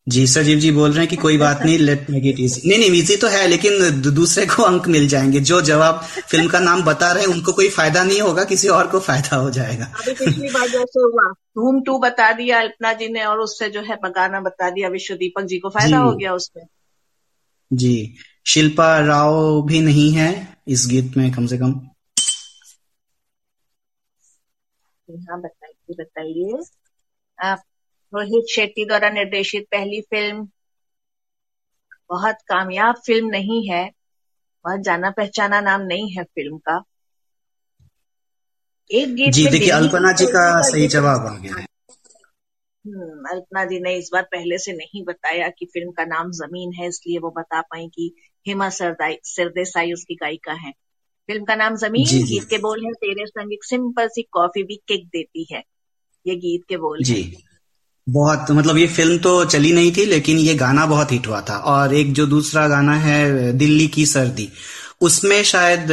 जी 0.06 0.26
सजीव 0.26 0.58
जी 0.58 0.70
बोल 0.70 0.90
रहे 0.90 1.00
हैं 1.00 1.08
कि 1.08 1.16
कोई 1.16 1.37
बात 1.38 1.61
नहीं 1.62 1.78
लेट 1.78 2.08
मेक 2.11 2.25
इट 2.26 2.40
इजी 2.40 2.68
नहीं 2.68 2.78
नहीं 2.78 3.02
इजी 3.02 3.16
तो 3.16 3.28
है 3.28 3.46
लेकिन 3.49 4.00
दूसरे 4.14 4.44
को 4.46 4.62
अंक 4.62 4.88
मिल 4.88 5.06
जाएँगे। 5.08 5.40
जो 5.40 5.61
जवाब 5.62 6.00
फ़िल्म 6.30 6.49
का 6.49 6.58
नाम 6.61 6.82
बता 6.82 7.11
रहे 7.12 7.23
हैं 7.23 7.30
उनको 7.30 7.52
कोई 7.52 7.68
फ़ायदा 7.68 8.02
नहीं 8.04 8.20
होगा 8.20 8.44
किसी 8.44 8.68
और 8.68 8.87
को 8.87 9.00
फ़ायदा 9.00 9.37
हो 9.37 9.50
जाएगा। 9.50 9.84
अभी 9.84 10.12
पिछली 10.14 10.49
बार 10.49 10.68
जैसे 10.68 11.00
हुआ 11.00 11.30
धूम 11.32 11.80
टू 11.82 11.99
बता 11.99 12.32
दिया 12.32 12.61
अल्पना 12.61 12.92
जी 12.92 13.08
ने 13.08 13.25
और 13.25 13.38
उससे 13.38 13.68
जो 13.70 13.80
है 13.80 13.99
गाना 14.06 14.40
बता 14.40 14.70
दिया 14.70 14.88
विश्व 14.88 15.14
दीपक 15.14 15.42
जी 15.44 15.58
को 15.58 15.70
फ़ायदा। 15.70 15.99
हो 15.99 16.14
गया 16.16 16.34
उसमें 16.34 16.64
जी 17.73 18.14
शिल्पा 18.46 18.99
राव 18.99 19.62
भी 19.62 19.80
नहीं 19.80 20.11
है 20.12 20.30
इस 20.68 20.87
गीत 20.87 21.16
में 21.16 21.30
कम 21.32 21.46
से 21.46 21.58
कम। 21.58 21.73
हाँ 25.08 25.40
बताइए 25.40 25.94
बताइए। 26.00 26.58
आप 27.38 27.62
रोहित 28.14 28.44
शेट्टी 28.54 28.85
द्वारा 28.85 29.11
निर्देशित 29.11 29.66
पहली 29.71 30.00
फ़िल्म। 30.00 30.49
बहुत 32.09 32.37
कामयाब 32.49 32.94
फ़िल्म 33.06 33.26
नहीं 33.26 33.68
है। 33.68 33.90
बहुत 34.64 34.80
जाना 34.80 35.10
पहचाना 35.10 35.60
नाम 35.60 35.80
नहीं 35.80 36.10
है 36.10 36.25
फ़िल्म 36.25 36.58
का। 36.58 36.82
एक 38.91 39.15
गीत 39.15 39.32
जी 39.34 39.47
देखिए 39.47 39.71
अल्पना 39.71 40.12
जी 40.12 40.26
का 40.26 40.60
सही 40.62 40.89
जवाब 40.89 41.26
आ 41.26 41.39
गया 41.39 41.54
है। 41.54 41.67
हम्म, 42.84 43.25
अल्पना 43.30 43.65
जी 43.65 43.80
ने 43.80 43.97
इस 43.97 44.10
बार 44.12 44.23
पहले 44.23 44.58
से 44.58 44.73
नहीं 44.73 45.04
बताया 45.04 45.49
कि 45.49 45.67
फ़िल्म 45.67 45.91
का 45.91 46.04
नाम 46.04 46.30
ज़मीन 46.30 46.73
है 46.73 46.89
इसलिए 46.89 47.19
वो 47.19 47.30
बता 47.30 47.60
पाई 47.60 47.89
कि 47.89 48.15
हेमा 48.49 48.69
सरदाई 48.71 49.19
सरदेसाई 49.25 49.93
उसकी 49.93 50.15
गायिका 50.15 50.52
है। 50.52 50.71
फ़िल्म 51.28 51.45
का 51.45 51.54
नाम 51.54 51.76
ज़मीन 51.76 52.04
जी, 52.04 52.23
गीत 52.23 52.43
जी। 52.43 52.47
के 52.50 52.58
बोल 52.58 52.84
है 52.86 52.93
तेरे 52.93 53.26
संग 53.26 53.52
एक 53.52 53.65
सिंपल 53.65 54.08
सी 54.08 54.23
कॉफ़ी 54.23 54.62
भी 54.62 54.76
किक 54.76 55.06
देती 55.06 55.47
है। 55.52 55.62
ये 56.26 56.36
गीत 56.36 56.65
के 56.69 56.76
बोल 56.76 57.02
जी। 57.02 57.23
हैं। 57.23 57.53
बहुत 58.06 58.50
मतलब 58.50 58.76
ये 58.78 58.86
फ़िल्म 58.86 59.19
तो 59.19 59.45
चली 59.45 59.73
नहीं 59.73 59.93
थी 59.97 60.04
लेकिन 60.04 60.38
ये 60.38 60.54
गाना 60.54 60.84
बहुत 60.86 61.12
हिट 61.12 61.26
हुआ 61.26 61.40
था। 61.40 61.56
और 61.56 61.95
एक 61.95 62.12
जो 62.12 62.26
दूसरा 62.26 62.67
गाना 62.69 62.95
है 62.97 63.52
दिल्ली 63.52 63.86
की 63.88 64.06
सर्दी 64.06 64.49
उसमें 65.00 65.43
शायद 65.45 65.93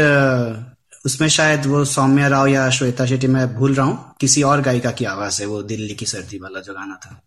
उसमें 1.05 1.27
शायद 1.29 1.65
वो 1.65 1.83
सौम्या 1.85 2.27
राव 2.27 2.47
या 2.47 2.69
श्वेता 2.69 3.05
शेट्टी 3.05 3.27
मैं 3.27 3.47
भूल 3.55 3.73
रहा 3.73 3.85
हूँ 3.85 4.15
किसी 4.21 4.43
और 4.43 4.61
गायिका 4.61 4.91
की 4.91 5.05
आवाज़ 5.05 5.41
है 5.41 5.47
वो 5.47 5.61
दिल्ली 5.63 5.95
की 5.95 6.05
सर्दी 6.05 6.39
वाला 6.39 6.59
जो 6.59 6.73
गाना 6.73 6.95
था। 6.95 7.21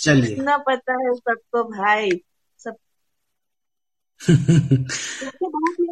चलिए। 0.00 0.32
इतना 0.32 0.56
पता 0.58 0.92
है 0.92 1.14
सबको 1.14 1.62
भाई 1.64 2.10
सब 2.58 2.74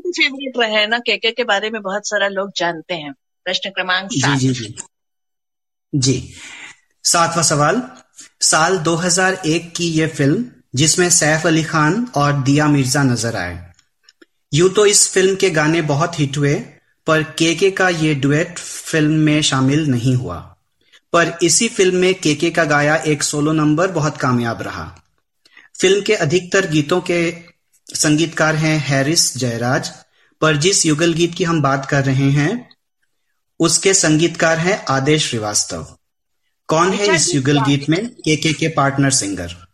फेवरेट 0.09 0.59
रहे 0.59 0.73
हैं 0.73 0.87
ना 0.89 0.99
केके 0.99 1.31
के 1.31 1.45
बारे 1.45 1.71
में 1.71 1.81
बहुत 1.83 2.09
सारा 2.09 2.29
लोग 2.29 2.53
जानते 2.57 2.95
हैं। 2.95 3.13
प्रश्न 3.47 3.71
क्रमांक 3.71 4.09
जी 4.11 4.37
जी 4.37 4.53
जी। 4.55 4.75
जी। 5.95 6.35
सातवां 7.05 7.45
सवाल, 7.45 7.83
साल 8.41 8.79
2001 8.79 9.73
की 9.77 9.89
यह 9.89 10.09
फ़िल्म 10.09 10.45
जिसमें 10.75 11.11
सैफ 11.11 11.47
अली 11.47 11.63
खान 11.63 12.09
और 12.15 12.33
दिया 12.33 12.69
मिर्ज़ा 12.69 13.03
नज़र 13.03 13.37
आए। 13.37 13.73
यूँ 14.55 14.71
तो 14.71 14.87
इस 14.87 15.11
फ़िल्म 15.11 15.37
के 15.37 15.51
गाने 15.51 15.83
बहुत 15.83 16.19
हिट 16.19 16.39
हुए, 16.39 16.55
पर 17.07 17.23
केके 17.23 17.71
का 17.71 17.89
ये 17.89 18.15
डुएट 18.15 18.59
फ़िल्म 18.59 19.13
में 19.13 19.43
शामिल 19.43 19.87
नहीं 19.87 20.15
हुआ। 20.15 20.57
पर 21.13 21.39
इसी 21.43 21.69
फ़िल्म 21.69 21.97
में 21.97 22.15
केके 22.15 22.51
का 22.51 22.65
गाया 22.65 22.97
एक 22.97 23.23
सोलो 23.23 23.53
नंबर 23.53 23.91
बहुत 23.91 24.17
कामयाब 24.17 24.63
रहा। 24.63 25.03
फ़िल्म 25.81 26.03
के 26.03 26.15
अधिकतर 26.15 26.71
गीतों 26.71 27.01
के 27.01 27.37
संगीतकार 27.95 28.55
हैं 28.55 28.79
हैरिस 28.79 29.39
जयराज, 29.39 29.91
पर 30.41 30.57
जिस 30.57 30.87
युगल 30.87 31.13
गीत 31.13 31.35
की 31.35 31.45
हम 31.45 31.63
बात 31.63 31.87
कर 31.87 32.05
रहे 32.05 32.31
हैं 32.31 32.68
उसके 33.59 33.95
संगीतकार 33.95 34.59
हैं 34.59 34.85
आदेश 34.89 35.29
श्रीवास्तव। 35.29 35.97
कौन 36.67 36.93
है 36.93 37.15
इस 37.15 37.35
युगल 37.35 37.61
गीत 37.61 37.89
में? 37.89 38.09
केके 38.09 38.37
के 38.37 38.53
के 38.53 38.69
पार्टनर 38.69 39.11
सिंगर। 39.11 39.69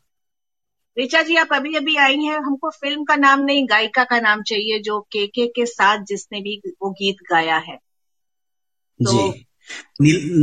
ऋचा 0.99 1.23
जी 1.23 1.37
आप 1.37 1.49
अभी 1.53 1.75
अभी 1.75 1.97
आई 1.97 2.17
हैं। 2.17 2.39
हमको 2.39 2.71
फ़िल्म 2.71 3.05
का 3.05 3.17
नाम 3.17 3.41
नहीं 3.41 3.67
गायिका 3.71 4.05
का 4.05 4.21
नाम 4.21 4.43
चाहिए 4.43 4.79
जो 4.79 5.01
के 5.01 5.27
के 5.27 5.47
के 5.47 5.67
साथ 5.67 5.99
जिसने 5.99 6.41
भी 6.41 6.63
वो 6.83 6.91
गीत 6.91 7.17
गाया 7.31 7.57
है। 7.57 7.77
तो- 7.77 9.33
जी। 9.33 9.47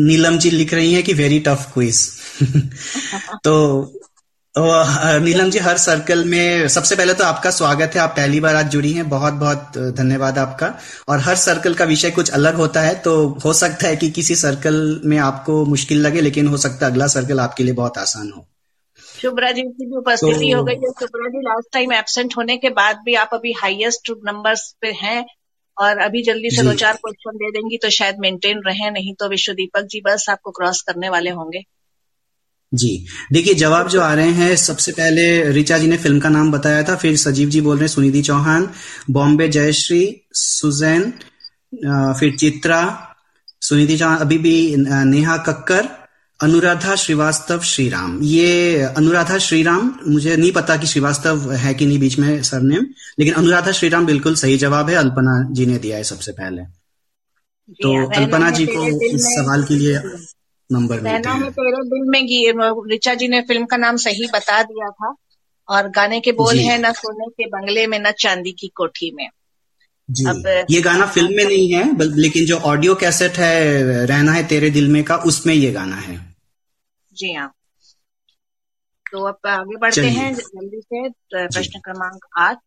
नीलम 0.07 0.37
जी 0.37 0.49
लिख 0.49 0.73
रही 0.73 0.93
हैं 0.93 1.03
कि 1.03 1.13
वेरी 1.13 1.39
टफ 1.39 1.71
क्विज 1.73 2.11
तो 3.43 3.83
नीलम 4.57 5.49
जी 5.49 5.59
हर 5.59 5.77
सर्कल 5.77 6.23
में 6.23 6.67
सबसे 6.67 6.95
पहले 6.95 7.13
तो 7.13 7.23
आपका 7.23 7.51
स्वागत 7.51 7.91
है। 7.95 8.01
आप 8.01 8.09
पहली 8.09 8.39
बार 8.39 8.55
आज 8.55 8.69
जुड़ी 8.69 8.93
हैं। 8.93 9.09
बहुत 9.09 9.33
बहुत 9.33 9.77
धन्यवाद 9.77 10.37
आपका। 10.37 10.79
और 11.09 11.19
हर 11.19 11.35
सर्कल 11.35 11.73
का 11.73 11.85
विषय 11.85 12.11
कुछ 12.11 12.31
अलग 12.31 12.55
होता 12.55 12.81
है 12.81 12.95
तो 12.95 13.27
हो 13.45 13.53
सकता 13.53 13.87
है 13.87 13.95
कि 13.95 14.11
किसी 14.11 14.35
सर्कल 14.35 15.01
में 15.05 15.17
आपको 15.17 15.65
मुश्किल 15.65 16.01
लगे 16.01 16.21
लेकिन 16.21 16.47
हो 16.47 16.57
सकता 16.57 16.85
है 16.85 16.91
अगला 16.91 17.07
सर्कल 17.07 17.39
आपके 17.39 17.63
लिए 17.63 17.73
बहुत 17.73 17.97
आसान 17.97 18.31
हो। 18.37 18.47
शुभ्रा 19.21 19.51
जी 19.51 19.61
की 19.61 19.85
भी 19.85 19.97
उपस्थिति 19.97 20.33
तो- 20.33 20.55
हो 20.55 20.63
गई 20.63 20.73
है। 20.73 20.89
Shubhra 20.89 21.29
ji 21.29 21.39
last 21.41 21.73
time 21.73 21.93
absent 21.93 22.33
होने 22.37 22.57
के 22.57 22.69
बाद 22.69 22.99
भी 23.05 23.15
आप 23.15 23.29
अभी 23.33 23.51
हाईएस्ट 23.51 24.11
नंबर्स 24.25 24.75
पे 24.81 24.87
हैं 24.87 25.25
और 25.81 25.97
अभी 25.97 26.23
जल्दी 26.23 26.49
से 26.49 26.63
दो 26.63 26.73
चार 26.73 26.93
क्वेश्चन 26.93 27.35
दे 27.35 27.51
देंगी 27.51 27.77
तो 27.77 27.89
शायद 27.89 28.15
मेंटेन 28.19 28.61
रहे 28.67 28.91
नहीं 28.91 29.13
तो 29.13 29.29
विश्व 29.29 29.53
दीपक 29.53 29.81
जी 29.81 30.01
बस 30.01 30.25
आपको 30.29 30.51
क्रॉस 30.51 30.81
करने 30.81 31.09
वाले 31.09 31.29
होंगे। 31.29 31.80
जी। 32.71 33.05
देखिए 33.33 33.53
जवाब 33.53 33.87
जो 33.89 34.01
आ 34.01 34.13
रहे 34.13 34.31
हैं 34.33 34.55
सबसे 34.55 34.91
पहले 34.91 35.51
रिचा 35.51 35.77
जी 35.77 35.87
ने 35.87 35.97
फ़िल्म 35.97 36.19
का 36.19 36.29
नाम 36.29 36.51
बताया 36.51 36.83
था 36.83 36.95
फिर 36.95 37.15
सजीव 37.17 37.49
जी 37.49 37.61
बोल 37.61 37.77
रहे 37.77 37.85
हैं 37.85 37.93
सुनिधि 37.93 38.21
चौहान 38.21 38.69
बॉम्बे 39.11 39.47
जयश्री 39.49 40.03
सुजैन 40.33 41.11
फिर 42.19 42.35
चित्रा 42.39 42.81
सुनिधि 43.61 43.97
चौहान 43.97 44.17
अभी 44.17 44.37
भी 44.37 44.75
नेहा 44.77 45.37
कक्कर 45.37 45.89
अनुराधा 46.39 46.95
श्रीवास्तव 46.95 47.59
श्रीराम। 47.61 48.17
ये 48.23 48.81
अनुराधा 48.97 49.37
श्रीराम 49.37 49.93
मुझे 50.07 50.35
नहीं 50.35 50.51
पता 50.51 50.77
कि 50.77 50.87
श्रीवास्तव 50.87 51.51
है 51.53 51.73
कि 51.73 51.85
नहीं 51.85 51.99
बीच 51.99 52.17
में 52.19 52.41
सरनेम 52.43 52.85
लेकिन 53.19 53.33
अनुराधा 53.33 53.71
श्रीराम 53.71 54.05
बिल्कुल 54.05 54.35
सही 54.35 54.57
जवाब 54.57 54.89
है 54.89 54.95
अल्पना 54.95 55.35
जी 55.51 55.65
ने 55.65 55.77
दिया 55.77 55.97
है 55.97 56.03
सबसे 56.03 56.31
पहले। 56.31 56.61
तो 57.79 57.95
हाँ, 57.97 58.07
अल्पना 58.15 58.49
जी 58.49 58.65
को 58.65 58.87
इस 59.07 59.25
सवाल 59.27 59.63
के 59.63 59.75
लिए 59.75 59.97
नंबर 60.71 60.95
रहना 60.95 61.33
है 61.33 61.51
तेरे 61.51 61.71
दिल 61.71 62.09
में 62.09 62.95
ऋचा 62.95 63.13
जी 63.13 63.27
ने 63.27 63.41
फ़िल्म 63.41 63.65
का 63.65 63.77
नाम 63.77 63.97
सही 63.97 64.27
बता 64.33 64.63
दिया 64.63 64.89
था 64.89 65.15
और 65.69 65.89
गाने 65.89 66.19
के 66.19 66.31
बोल 66.31 66.59
है 66.59 66.77
न 66.77 66.91
सोने 66.91 67.25
के 67.29 67.45
बंगले 67.45 67.87
में 67.87 67.99
न 67.99 68.11
चांदी 68.11 68.51
की 68.51 68.67
कोठी 68.67 69.11
में। 69.11 69.29
जी। 70.11 70.25
अब- 70.25 70.73
ये 70.73 70.81
गाना 70.81 71.05
फ़िल्म 71.05 71.29
में 71.31 71.45
नहीं 71.45 71.73
है 71.73 72.03
लेकिन 72.03 72.45
जो 72.45 72.57
ऑडियो 72.57 72.95
कैसेट 72.95 73.31
है 73.31 73.83
रहना 74.05 74.31
है 74.31 74.47
तेरे 74.47 74.69
दिल 74.69 74.87
में 74.87 75.03
का 75.03 75.15
उसमें 75.17 75.53
ये 75.53 75.71
गाना 75.71 75.95
है। 75.95 76.35
जी 77.13 77.33
हाँ। 77.33 77.53
तो 79.11 79.27
अब 79.27 79.39
आगे 79.47 79.77
बढ़ते 79.77 80.01
हैं 80.01 80.35
जल्दी 80.35 80.81
से 80.81 81.09
प्रश्न 81.09 81.79
क्रमांक 81.79 82.25
आठ। 82.37 82.59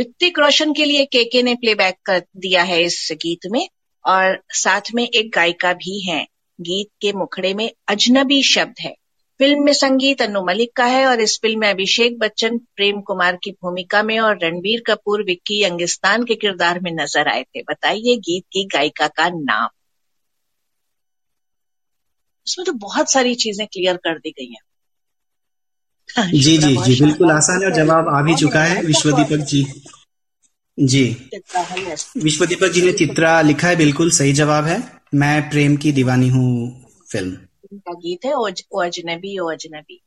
ऋतिक 0.00 0.38
रोशन 0.38 0.72
के 0.72 0.84
लिए 0.84 1.04
केके 1.04 1.42
ने 1.42 1.54
प्लेबैक 1.54 1.94
कर 2.04 2.22
दिया 2.36 2.62
है 2.62 2.82
इस 2.82 3.08
गीत 3.12 3.38
में। 3.50 3.68
और 4.06 4.42
साथ 4.50 4.80
में 4.94 5.08
एक 5.08 5.30
गायिका 5.34 5.72
भी 5.72 6.00
है। 6.00 6.26
गीत 6.60 6.88
के 7.00 7.12
मुखड़े 7.12 7.54
में 7.54 7.70
अजनबी 7.88 8.42
शब्द 8.42 8.74
है। 8.80 8.94
फ़िल्म 9.40 9.64
में 9.64 9.72
संगीत 9.72 10.22
अनु 10.22 10.44
मलिक 10.44 10.72
का 10.76 10.84
है 10.84 11.06
और 11.06 11.20
इस 11.20 11.38
फ़िल्म 11.42 11.60
में 11.60 11.70
अभिषेक 11.70 12.18
बच्चन, 12.18 12.58
प्रेम 12.58 13.00
कुमार 13.00 13.36
की 13.36 13.50
भूमिका 13.50 14.02
में 14.02 14.18
और 14.18 14.38
रणबीर 14.42 14.82
कपूर, 14.86 15.22
विक्की 15.22 15.62
यंगिस्तान 15.64 16.24
के 16.24 16.34
किरदार 16.34 16.80
में 16.80 16.92
नज़र 16.92 17.28
आए 17.28 17.42
थे। 17.42 17.62
बताइए 17.62 18.16
गीत 18.16 18.44
की 18.52 18.64
गायिका 18.64 19.06
का 19.06 19.28
नाम। 19.28 19.68
इसमें 22.46 22.64
तो 22.66 22.72
बहुत 22.72 23.12
सारी 23.12 23.34
चीज़ें 23.34 23.66
क्लियर 23.66 23.96
कर 23.96 24.18
दी 24.18 24.30
गई 24.30 24.52
हैं। 24.52 24.60
जी 26.30 26.58
जी 26.58 26.76
जी, 26.76 27.04
बिल्कुल 27.04 27.30
आसान 27.30 27.62
है 27.62 27.68
और 27.68 27.74
जवाब 27.74 28.08
आ 28.08 28.22
भी 28.22 28.34
चुका 28.34 28.64
है। 28.64 28.82
विश्वदीपक 28.82 29.44
जी। 29.44 29.64
जी। 30.78 31.04
विश्व 32.18 32.44
दीपक 32.46 32.72
जी 32.72 32.82
ने 32.82 32.92
चित्रा 32.92 33.40
लिखा 33.40 33.68
है 33.68 33.76
बिल्कुल 33.76 34.10
सही 34.10 34.32
जवाब 34.32 34.64
है। 34.64 34.82
मैं 35.14 35.50
प्रेम 35.50 35.76
की 35.76 35.92
दीवानी 35.92 36.28
हूँ 36.28 36.48
फ़िल्म। 37.12 37.36
गीत 37.90 38.24
है 38.24 38.32
ओ 38.32 38.44
अजनबी 38.80 39.38
ओ 39.38 39.46
अजनबी 39.52 40.00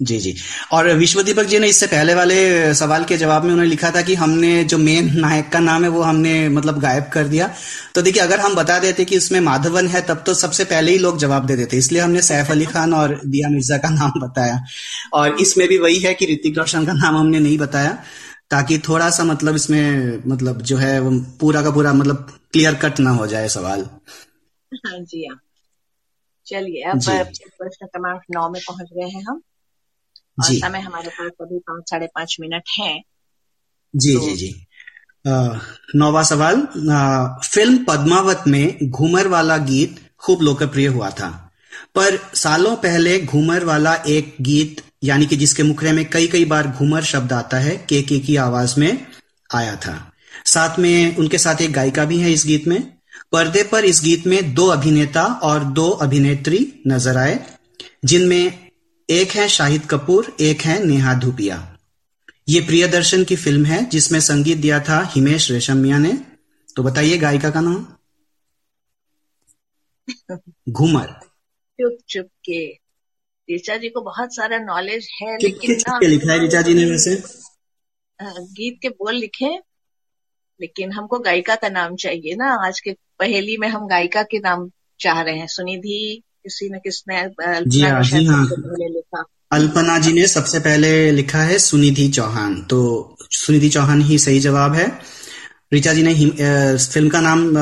जी 0.00 0.18
जी। 0.20 0.34
और 0.72 0.88
विश्व 0.94 1.22
दीपक 1.22 1.44
जी 1.44 1.58
ने 1.58 1.68
इससे 1.68 1.86
पहले 1.86 2.14
वाले 2.14 2.74
सवाल 2.74 3.04
के 3.04 3.16
जवाब 3.16 3.44
में 3.44 3.50
उन्होंने 3.50 3.70
लिखा 3.70 3.90
था 3.90 4.02
कि 4.02 4.14
हमने 4.14 4.62
जो 4.64 4.78
मेन 4.78 5.10
नायक 5.20 5.48
का 5.52 5.58
नाम 5.60 5.84
है 5.84 5.88
वो 5.90 6.02
हमने 6.02 6.48
मतलब 6.48 6.78
गायब 6.80 7.08
कर 7.12 7.28
दिया। 7.28 7.50
तो 7.94 8.02
देखिए 8.02 8.22
अगर 8.22 8.40
हम 8.40 8.54
बता 8.54 8.78
देते 8.78 9.04
कि 9.04 9.16
उसमें 9.16 9.40
माधवन 9.40 9.88
है 9.88 10.00
तब 10.06 10.22
तो 10.26 10.34
सबसे 10.34 10.64
पहले 10.64 10.92
ही 10.92 10.98
लोग 10.98 11.18
जवाब 11.18 11.46
दे 11.46 11.56
देते। 11.56 11.76
इसलिए 11.76 12.02
हमने 12.02 12.22
सैफ 12.22 12.50
अली 12.50 12.66
खान 12.66 12.94
और 12.94 13.20
दिया 13.26 13.48
मिर्ज़ा 13.48 13.78
का 13.78 13.88
नाम 13.90 14.20
बताया। 14.20 14.62
और 15.14 15.36
इसमें 15.40 15.68
भी 15.68 15.78
वही 15.78 15.98
है 15.98 16.14
कि 16.14 16.32
ऋतिक 16.32 16.58
रोशन 16.58 16.86
का 16.86 16.92
नाम 16.92 17.16
हमने 17.16 17.40
नहीं 17.40 17.58
बताया। 17.58 17.98
ताकि 18.50 18.78
थोड़ा 18.88 19.08
सा 19.10 19.24
मतलब 19.24 19.54
इसमें 19.54 20.22
मतलब 20.26 20.60
जो 20.70 20.76
है 20.76 20.98
वो 21.00 21.10
पूरा 21.40 21.62
का 21.62 21.70
पूरा 21.70 21.92
मतलब 21.92 22.30
क्लियर 22.52 22.74
कट 22.84 23.00
ना 23.00 23.10
हो 23.10 23.26
जाए 23.26 23.48
सवाल। 23.48 23.80
हाँ 24.72 24.98
जी 25.00 25.26
हाँ। 25.26 25.38
चलिए 26.46 26.82
अब 26.90 27.00
प्रश्न 27.58 27.86
क्रमांक 27.86 28.22
नौ 28.34 28.48
में 28.50 28.60
पहुँच 28.68 28.88
गए 28.92 29.08
हैं 29.08 29.22
हम 29.28 29.40
और 30.38 30.48
जी। 30.48 30.58
समय 30.60 30.80
हमारे 30.80 31.08
पास 31.08 31.30
अभी 31.40 31.58
पाँच 31.58 31.90
साढ़े 31.90 32.06
पाँच 32.14 32.36
मिनट 32.40 32.62
है 32.78 32.92
जी 33.94 34.14
तो- 34.14 34.22
जी 34.24 34.34
जी। 34.36 34.52
नौवा 35.98 36.22
सवाल 36.22 36.60
अ, 36.60 37.40
फ़िल्म 37.44 37.84
पद्मावत 37.84 38.44
में 38.48 38.88
घूमर 38.90 39.28
वाला 39.28 39.56
गीत 39.70 40.00
खूब 40.18 40.42
लोकप्रिय 40.42 40.86
हुआ 40.86 41.10
था 41.20 41.28
पर 41.94 42.16
सालों 42.34 42.76
पहले 42.76 43.18
घूमर 43.20 43.64
वाला 43.64 43.94
एक 44.16 44.36
गीत 44.40 44.80
यानी 45.04 45.26
कि 45.26 45.36
जिसके 45.36 45.62
मुखड़े 45.62 45.92
में 45.92 46.10
कई 46.10 46.26
कई 46.26 46.44
बार 46.44 46.68
घूमर 46.68 47.02
शब्द 47.02 47.32
आता 47.32 47.56
है 47.56 47.86
के 47.88 48.02
के 48.02 48.18
की 48.18 48.36
आवाज़ 48.36 48.80
में 48.80 49.06
आया 49.54 49.76
था। 49.76 50.12
साथ 50.46 50.78
में 50.78 51.16
उनके 51.16 51.38
साथ 51.38 51.62
एक 51.62 51.72
गायिका 51.72 52.04
भी 52.04 52.18
है 52.18 52.32
इस 52.32 52.44
गीत 52.46 52.66
में। 52.66 52.98
पर्दे 53.32 53.62
पर 53.62 53.84
इस 53.84 54.00
गीत 54.02 54.26
में 54.26 54.54
दो 54.54 54.66
अभिनेता 54.66 55.24
और 55.24 55.64
दो 55.64 55.90
अभिनेत्री 55.90 56.82
नज़र 56.86 57.16
आए 57.16 57.46
जिनमें 58.04 58.70
एक 59.10 59.30
है 59.30 59.48
शाहिद 59.48 59.86
कपूर 59.86 60.36
एक 60.40 60.60
है 60.60 60.84
नेहा 60.84 61.14
धुपिया। 61.14 61.78
ये 62.48 62.60
प्रियदर्शन 62.60 63.24
की 63.24 63.36
फ़िल्म 63.36 63.64
है 63.64 63.84
जिसमें 63.84 64.20
संगीत 64.20 64.58
दिया 64.58 64.80
था 64.80 65.12
हिमेश 65.14 65.50
रेशमिया 65.50 65.98
ने। 65.98 66.20
तो 66.76 66.82
बताइए 66.82 67.18
गायिका 67.18 67.50
का 67.50 67.60
नाम। 67.60 67.86
घूमर। 70.68 71.06
चुप 71.80 71.98
चुप 72.08 72.26
के। 72.26 72.87
ऋचा 73.54 73.76
जी 73.76 73.88
को 73.88 74.00
बहुत 74.00 74.36
सारा 74.36 74.58
नॉलेज 74.58 75.08
है 75.22 75.36
किस 75.36 75.44
लेकिन 75.44 75.74
किस 75.74 75.84
ना 75.88 75.98
पे 75.98 76.06
लिखा 76.06 76.32
है 76.32 76.46
ऋचा 76.46 76.62
जी 76.62 76.74
ने 76.74 76.84
वैसे? 76.84 77.14
गीत 78.22 78.78
के 78.82 78.88
बोल 78.88 79.14
लिखे 79.14 79.58
लेकिन 80.60 80.92
हमको 80.92 81.18
गायिका 81.18 81.54
का 81.54 81.68
नाम 81.68 81.96
चाहिए 81.96 82.34
ना। 82.34 82.66
आज 82.66 82.80
के 82.80 82.92
पहेली 83.18 83.56
में 83.56 83.68
हम 83.68 83.86
गायिका 83.86 84.22
के 84.22 84.38
नाम 84.38 84.70
चाह 85.00 85.20
रहे 85.20 85.38
हैं। 85.38 85.46
सुनिधि 85.46 86.22
किसी 86.44 86.68
न 86.68 86.78
किसने 86.78 87.22
जी 87.66 87.80
हाँ, 87.80 88.02
जी 88.02 88.24
हाँ। 88.24 88.48
लिखा। 88.88 89.24
अल्पना 89.52 89.98
जी 89.98 90.12
ने 90.12 90.26
सबसे 90.26 90.58
पहले 90.58 91.12
लिखा 91.12 91.38
है 91.38 91.58
सुनिधि 91.58 92.08
चौहान। 92.08 92.62
तो 92.62 93.16
सुनिधि 93.20 93.68
चौहान 93.68 94.02
ही 94.02 94.18
सही 94.18 94.40
जवाब 94.40 94.74
है। 94.74 94.98
ऋचा 95.74 95.92
जी 95.92 96.02
ने 96.02 96.14
फ़िल्म 96.78 97.08
का 97.08 97.20
नाम 97.20 97.56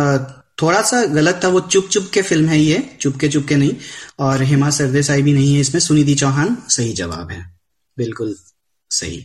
थोड़ा 0.62 0.80
सा 0.82 1.04
गलत 1.04 1.40
था 1.44 1.48
वो 1.48 1.60
चुप 1.60 1.88
चुप 1.88 2.10
के 2.14 2.22
फ़िल्म 2.22 2.48
है 2.48 2.58
ये 2.60 2.82
चुपके 3.00 3.28
चुपके 3.28 3.56
नहीं 3.56 3.72
और 4.18 4.42
हेमा 4.42 4.70
सरदेसाई 4.70 5.22
भी 5.22 5.32
नहीं 5.32 5.54
है 5.54 5.60
इसमें 5.60 5.80
सुनिधि 5.80 6.14
चौहान 6.14 6.56
सही 6.68 6.92
जवाब 6.92 7.30
है 7.30 7.44
बिल्कुल 7.96 8.34
सही। 8.90 9.24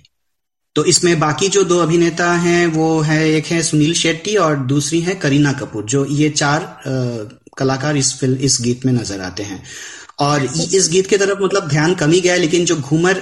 तो 0.76 0.84
इसमें 0.86 1.20
बाकी 1.20 1.48
जो 1.48 1.63
दो 1.63 1.78
अभिनेता 1.80 2.32
हैं 2.34 2.65
वो 2.67 3.00
है 3.02 3.30
एक 3.30 3.46
है 3.46 3.62
सुनील 3.63 3.94
शेट्टी 3.94 4.36
और 4.36 4.56
दूसरी 4.65 5.00
है 5.02 5.15
करीना 5.15 5.54
कपूर 5.54 5.84
जो 5.86 6.06
ये 6.06 6.30
चार 6.30 6.62
अ, 6.62 7.38
कलाकार 7.58 7.98
इस 7.98 8.13
फ़िल्म 8.20 8.38
इस 8.39 8.58
गीत 8.62 8.86
में 8.86 8.94
नज़र 8.94 9.22
आते 9.22 9.44
हैं। 9.44 9.63
और 10.20 10.44
इस 10.46 10.88
गीत 10.91 11.08
की 11.08 11.17
तरफ़ 11.17 11.39
मतलब 11.44 11.67
ध्यान 11.70 11.96
कम 11.96 12.12
ही 12.12 12.20
गया 12.22 12.34
है 12.34 12.39
लेकिन 12.39 12.65
जो 12.65 12.76
घूमर 12.76 13.22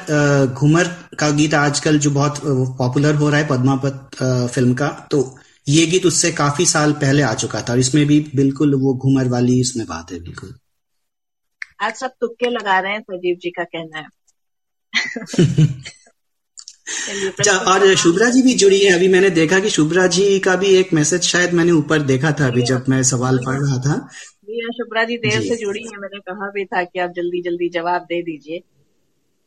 घूमर 0.53 0.87
का 1.19 1.29
गीत 1.31 1.53
आजकल 1.53 1.99
जो 1.99 2.11
बहुत 2.11 2.41
पॉपुलर 2.77 3.15
हो 3.15 3.29
रहा 3.29 3.39
है 3.39 3.47
पद्मावत 3.47 4.09
अ, 4.21 4.47
फ़िल्म 4.47 4.73
का 4.73 4.87
तो 5.11 5.21
ये 5.69 5.85
गीत 5.85 6.05
उससे 6.05 6.31
काफ़ी 6.31 6.65
साल 6.65 6.93
पहले 6.93 7.23
आ 7.23 7.33
चुका 7.33 7.61
था 7.61 7.73
और 7.73 7.79
इसमें 7.79 8.05
भी 8.05 8.31
बिल्कुल 8.35 8.75
वो 8.75 8.93
घूमर 8.93 9.27
वाली 9.27 9.61
इसमें 9.61 9.87
बात 9.87 10.11
है 10.11 10.19
बिल्कुल। 10.19 10.55
आज 11.81 11.95
सब 11.95 12.11
तुक्के 12.21 12.49
लगा 12.49 12.79
रहे 12.79 12.91
हैं 12.91 13.01
प्रदीप 13.01 13.39
जी 13.39 13.49
का 13.49 13.63
कहना 13.63 13.97
है। 13.97 14.07
और 17.53 17.95
शुभ्रा 17.95 18.29
जी 18.29 18.41
भी 18.41 18.53
जुड़ी 18.53 18.79
है। 18.79 18.91
अभी 18.91 19.07
मैंने 19.07 19.29
देखा 19.29 19.59
कि 19.59 19.69
शुभ्रा 19.69 20.07
जी 20.07 20.39
का 20.39 20.55
भी 20.55 20.67
एक 20.67 20.93
मैसेज 20.93 21.21
शायद 21.21 21.53
मैंने 21.53 21.71
ऊपर 21.71 22.01
देखा 22.01 22.31
था 22.31 22.47
अभी 22.47 22.61
जब 22.61 22.85
मैं 22.89 23.03
सवाल 23.03 23.37
पढ़ 23.37 23.55
रहा 23.55 23.77
था। 23.77 23.89
हाँ, 23.89 24.09
शुभ्रा 24.71 25.03
जी 25.03 25.17
देर 25.17 25.41
से 25.41 25.55
जुड़ी 25.55 25.83
है। 25.83 25.97
मैंने 25.97 26.19
कहा 26.19 26.51
भी 26.51 26.65
था 26.65 26.83
कि 26.83 26.99
आप 26.99 27.09
जल्दी 27.09 27.41
जल्दी 27.41 27.69
जवाब 27.69 28.01
दे 28.01 28.21
दीजिए। 28.21 28.59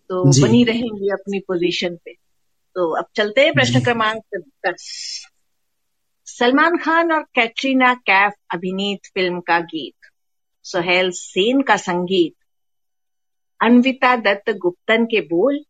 तो 0.09 0.43
बनी 0.43 0.65
रहेंगी 0.65 1.09
अपनी 1.09 1.39
पोजीशन 1.39 1.97
पे। 2.05 2.13
तो 2.75 2.91
अब 2.99 3.05
चलते 3.17 3.41
हैं 3.41 3.53
प्रश्न 3.55 3.81
क्रमांक 3.81 4.23
सलमान 6.39 6.77
खान 6.77 7.13
और 7.13 7.23
कैटरीना 7.23 7.95
कैफ 7.95 8.33
अभिनीत 8.55 9.07
फ़िल्म 9.07 9.41
का 9.41 9.61
गीत 9.61 10.09
सोहेल 10.63 11.11
सेन 11.11 11.63
का 11.63 11.77
संगीत 11.77 12.35
अन्विता 13.61 14.17
दत्त 14.17 14.51
गुप्तन 14.51 15.05
के 15.05 15.21
बोल 15.21 15.65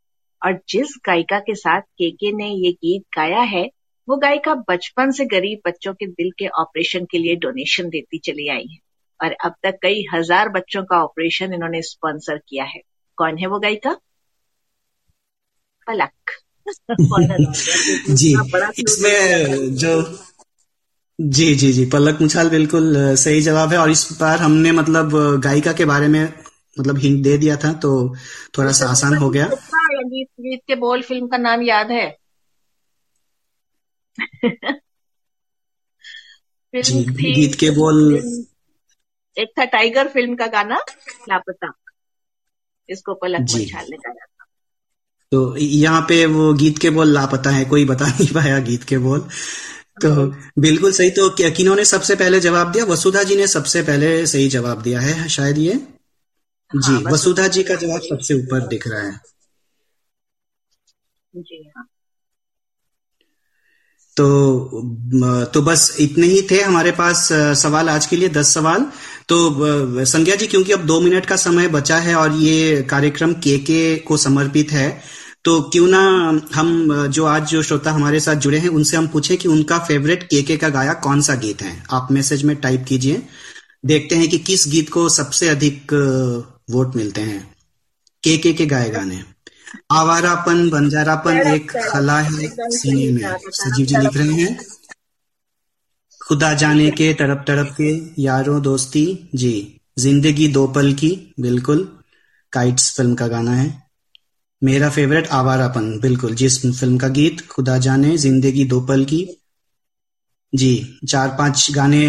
और 0.46 0.60
जिस 0.68 0.94
गायिका 1.06 1.38
के 1.38 1.54
साथ 1.54 1.80
केके 1.80 2.32
ने 2.32 2.48
ये 2.48 2.72
गीत 2.72 3.02
गाया 3.16 3.40
है 3.40 3.70
वो 4.08 4.16
गायिका 4.16 4.54
बचपन 4.54 5.10
से 5.10 5.24
गरीब 5.24 5.60
बच्चों 5.66 5.94
के 5.94 6.06
दिल 6.06 6.30
के 6.38 6.46
ऑपरेशन 6.46 7.04
के 7.04 7.18
लिए 7.18 7.36
डोनेशन 7.36 7.88
देती 7.88 8.18
चली 8.18 8.48
आई 8.48 8.66
है 8.72 8.78
और 9.20 9.32
अब 9.32 9.54
तक 9.62 9.78
कई 9.82 10.06
हज़ार 10.14 10.48
बच्चों 10.48 10.84
का 10.84 11.04
ऑपरेशन 11.04 11.54
इन्होंने 11.54 11.82
स्पॉन्सर 11.82 12.38
किया 12.48 12.64
है। 12.64 12.80
कौन 13.16 13.38
है 13.38 13.46
वो 13.46 13.58
गायिका? 13.58 13.96
पलक। 15.86 16.30
जी। 18.10 18.34
इसमें 18.82 19.54
जो 19.76 20.18
जी 21.18 21.54
जी 21.54 21.72
जी 21.72 21.84
पलक 21.86 22.20
मुछाल 22.20 22.50
बिल्कुल 22.50 22.94
सही 23.16 23.40
जवाब 23.40 23.72
है 23.72 23.78
और 23.78 23.90
इस 23.90 24.08
बार 24.20 24.38
हमने 24.38 24.72
मतलब 24.72 25.10
गायिका 25.44 25.72
के 25.72 25.84
बारे 25.84 26.08
में 26.08 26.22
मतलब 26.76 26.98
हिंट 26.98 27.22
दे 27.24 27.38
दिया 27.38 27.56
था 27.56 27.72
तो 27.72 27.92
थोड़ा 28.58 28.72
सा 28.72 28.86
आसान 28.86 29.16
हो 29.16 29.30
गया। 29.30 29.46
गीत 29.46 30.28
गीत 30.40 30.60
के 30.68 30.74
बोल 30.74 31.02
फ़िल्म 31.02 31.26
का 31.26 31.36
नाम 31.36 31.62
याद 31.62 31.90
है। 31.90 32.16
जी 36.74 37.04
गीत 37.04 37.54
के 37.54 37.70
बोल 37.70 38.16
एक 39.36 39.52
था 39.58 39.64
टाइगर 39.64 40.08
फ़िल्म 40.08 40.34
का 40.36 40.46
गाना 40.46 40.78
लापता। 41.28 41.72
इसको 42.88 43.14
पलक। 43.14 43.40
मंछाल 43.40 43.86
ने 43.90 43.96
गाया 43.96 44.26
तो 45.32 45.56
यहाँ 45.56 46.00
पे 46.00 46.24
वो 46.26 46.52
गीत 46.54 46.78
के 46.78 46.90
बोल 46.90 47.08
लापता 47.08 47.50
है 47.50 47.64
कोई 47.64 47.84
बता 47.84 48.06
नहीं 48.06 48.26
पाया 48.34 48.58
गीत 48.58 48.82
के 48.84 48.98
बोल। 48.98 49.28
तो 49.96 50.10
बिल्कुल 50.60 50.92
सही। 50.92 51.10
तो 51.10 51.28
किन्होंने 51.56 51.84
सबसे 51.84 52.14
पहले 52.16 52.40
जवाब 52.40 52.72
दिया? 52.72 52.84
वसुधा 52.84 53.22
जी 53.22 53.36
ने 53.36 53.46
सबसे 53.48 53.82
पहले 53.82 54.26
सही 54.26 54.48
जवाब 54.48 54.82
दिया 54.82 55.00
है 55.00 55.28
शायद 55.28 55.58
ये? 55.58 55.74
जी 56.70 56.92
वसुधा 56.94 57.10
वसुधा 57.10 57.46
जी 57.48 57.62
का 57.62 57.74
जवाब 57.76 58.00
सबसे 58.02 58.34
ऊपर 58.34 58.66
दिख 58.68 58.88
रहा 58.88 59.02
है। 59.02 59.20
जी 61.34 61.62
हाँ। 61.76 61.86
तो 64.16 64.26
तो 65.54 65.60
बस 65.62 65.96
इतने 66.00 66.26
ही 66.26 66.40
थे 66.50 66.60
हमारे 66.62 66.90
पास 66.92 67.28
सवाल 67.58 67.88
आज 67.88 68.06
के 68.06 68.16
लिए 68.16 68.28
दस 68.28 68.54
सवाल। 68.54 68.86
तो 69.28 70.04
संज्ञा 70.04 70.34
जी 70.36 70.46
क्योंकि 70.46 70.72
अब 70.72 70.84
दो 70.86 71.00
मिनट 71.00 71.26
का 71.26 71.36
समय 71.36 71.68
बचा 71.68 71.96
है 71.98 72.14
और 72.14 72.32
ये 72.32 72.82
कार्यक्रम 72.82 73.32
के 73.44 73.56
के 73.58 73.96
को 73.98 74.16
समर्पित 74.16 74.72
है 74.72 74.88
तो 75.44 75.60
क्यों 75.62 75.86
ना 75.88 76.00
हम, 76.54 77.06
जो 77.06 77.24
आज 77.24 77.46
जो 77.46 77.62
श्रोता 77.62 77.92
हमारे 77.92 78.20
साथ 78.20 78.34
जुड़े 78.34 78.58
हैं, 78.58 78.68
उनसे 78.68 78.96
हम 78.96 79.08
पूछें 79.08 79.36
कि 79.36 79.48
उनका 79.48 79.78
फेवरेट 79.78 80.22
के 80.22 80.42
के 80.42 80.56
का 80.56 80.68
गाया 80.68 80.92
कौन 80.94 81.20
सा 81.22 81.34
गीत 81.34 81.62
है। 81.62 81.84
आप 81.90 82.08
मैसेज 82.12 82.42
में 82.42 82.56
टाइप 82.56 82.84
कीजिए। 82.88 83.22
देखते 83.86 84.14
हैं 84.14 84.28
कि 84.28 84.38
किस 84.38 84.66
गीत 84.68 84.88
को 84.88 85.08
सबसे 85.08 85.48
अधिक 85.48 85.92
वोट 86.70 86.96
मिलते 86.96 87.20
हैं। 87.20 87.54
के 88.22 88.36
के 88.38 88.52
के 88.52 88.66
गाए 88.66 88.90
गाने। 88.90 89.24
आवारापन, 89.90 90.70
बंजारापन 90.70 91.38
एक 91.38 91.72
खला 91.90 92.20
है 92.20 92.48
सीने 92.70 93.10
में। 93.12 93.36
सजीव 93.50 93.86
जी 93.86 93.96
लिख 93.96 94.16
रहे 94.16 94.42
हैं। 94.42 94.58
खुदा 96.20 96.54
जाने 96.54 96.90
के, 96.90 97.14
तड़प 97.14 97.44
तड़प 97.48 97.74
के, 97.80 98.22
यारों 98.22 98.62
दोस्ती। 98.62 99.30
जी, 99.34 99.80
ज़िंदगी 99.98 100.48
दो 100.48 100.66
पल 100.66 100.92
की, 100.92 101.34
बिल्कुल। 101.40 101.98
काइट्स 102.52 102.96
फ़िल्म 102.96 103.14
का 103.14 103.26
गाना 103.26 103.50
है। 103.50 103.91
मेरा 104.62 104.88
फेवरेट 104.90 105.28
आवारापन 105.32 105.98
बिल्कुल। 106.00 106.34
जिस 106.34 106.60
फ़िल्म 106.62 106.98
का 106.98 107.08
गीत 107.10 107.46
खुदा 107.50 107.76
जाने 107.80 108.16
ज़िंदगी 108.18 108.64
दो 108.66 108.80
पल 108.86 109.04
की। 109.04 109.26
जी 110.52 110.98
चार 111.08 111.28
पाँच 111.38 111.66
गाने 111.74 112.06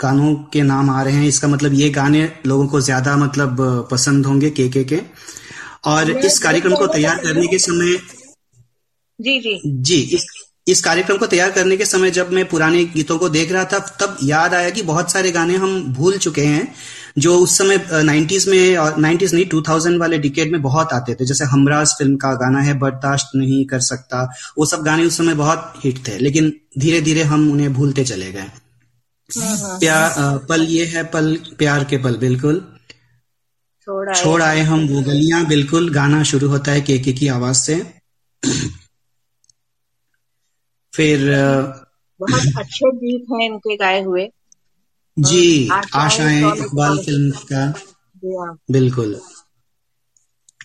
गानों 0.00 0.34
के 0.52 0.62
नाम 0.62 0.90
आ 0.90 1.02
रहे 1.02 1.14
हैं। 1.14 1.28
इसका 1.28 1.48
मतलब 1.48 1.74
ये 1.74 1.88
गाने 1.90 2.28
लोगों 2.46 2.66
को 2.66 2.80
ज़्यादा 2.80 3.16
मतलब 3.16 3.56
पसंद 3.90 4.26
होंगे 4.26 4.50
के 4.50 4.68
के 4.68 4.84
के 4.84 5.00
और 5.86 6.10
इस 6.10 6.38
कार्यक्रम 6.38 6.74
को 6.76 6.86
तैयार 6.88 7.22
करने 7.22 7.46
के 7.46 7.58
समय 7.58 7.96
जी 9.18 9.38
जी। 9.40 9.60
जी 9.66 10.00
इस 10.14 10.26
इस 10.66 10.80
कार्यक्रम 10.84 11.16
को 11.16 11.26
तैयार 11.26 11.50
करने 11.50 11.76
के 11.76 11.84
समय 11.86 12.10
जब 12.10 12.32
मैं 12.32 12.44
पुराने 12.48 12.84
गीतों 12.86 13.18
को 13.18 13.28
देख 13.28 13.52
रहा 13.52 13.64
था 13.64 13.78
तब 14.00 14.16
याद 14.22 14.54
आया 14.54 14.70
कि 14.70 14.82
बहुत 14.84 15.12
सारे 15.12 15.30
गाने 15.32 15.56
हम 15.56 15.80
भूल 15.94 16.18
चुके 16.18 16.42
हैं। 16.42 16.66
जो 17.18 17.38
उस 17.38 17.56
समय 17.58 17.78
नाइन्टीज 18.04 18.48
में 18.48 18.76
और 18.76 18.96
नाइन्टीज 18.98 19.34
नहीं 19.34 19.46
टू 19.46 19.60
थाउज़ेंड 19.62 19.98
वाले 20.00 20.18
डिकेड 20.18 20.52
में 20.52 20.60
बहुत 20.62 20.92
आते 20.92 21.14
थे। 21.14 21.24
जैसे 21.24 21.44
हमराज 21.46 21.94
फ़िल्म 21.98 22.16
का 22.16 22.32
गाना 22.36 22.60
है 22.60 22.78
बर्दाश्त 22.78 23.30
नहीं 23.36 23.64
कर 23.66 23.80
सकता 23.82 24.22
वो 24.58 24.66
सब 24.66 24.82
गाने 24.82 25.04
उस 25.04 25.16
समय 25.16 25.34
बहुत 25.34 25.72
हिट 25.84 26.06
थे 26.08 26.18
लेकिन 26.18 26.52
धीरे 26.78 27.00
धीरे 27.00 27.22
हम 27.24 27.50
उन्हें 27.52 27.72
भूलते 27.74 28.04
चले 28.04 28.32
गए। 28.32 28.50
प्यार 29.30 30.38
पल 30.48 30.62
ये 30.68 30.84
है 30.86 31.04
पल 31.10 31.34
प्यार 31.58 31.84
के 31.84 31.98
पल 31.98 32.16
बिल्कुल। 32.18 32.60
छोड़ 34.14 34.42
आए। 34.42 34.60
हम 34.62 34.86
वो 34.88 35.00
गलियाँ 35.02 35.44
बिल्कुल 35.46 35.88
गाना 35.94 36.22
शुरू 36.22 36.48
होता 36.48 36.72
है 36.72 36.80
केके 36.80 37.12
की 37.12 37.28
आवाज़ 37.28 37.56
से। 37.56 37.76
फिर 40.92 41.20
बहुत 42.20 42.58
अच्छे 42.58 42.90
गीत 42.92 43.26
हैं 43.32 43.44
इनके 43.46 43.76
गाए 43.76 44.02
हुए। 44.02 44.28
जी 45.18 45.68
आशाएँ, 45.94 46.52
इकबाल 46.54 46.98
फ़िल्म 46.98 47.30
का। 47.52 47.66
बिल्कुल। 48.72 49.18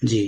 जी। 0.05 0.23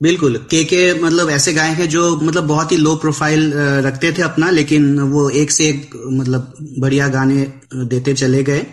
बिल्कुल 0.00 0.36
के 0.50 0.62
के 0.64 0.78
मतलब 0.94 1.28
ऐसे 1.30 1.52
गायक 1.52 1.78
हैं 1.78 1.88
जो 1.88 2.02
मतलब 2.16 2.46
बहुत 2.46 2.72
ही 2.72 2.76
लो 2.76 2.94
प्रोफ़ाइल 2.96 3.52
रखते 3.86 4.12
थे 4.12 4.22
अपना 4.22 4.50
लेकिन 4.50 4.98
वो 5.10 5.28
एक 5.42 5.50
से 5.50 5.68
एक 5.68 5.94
मतलब 6.12 6.54
बढ़िया 6.80 7.08
गाने 7.08 7.46
देते 7.86 8.14
चले 8.14 8.42
गए 8.42 8.66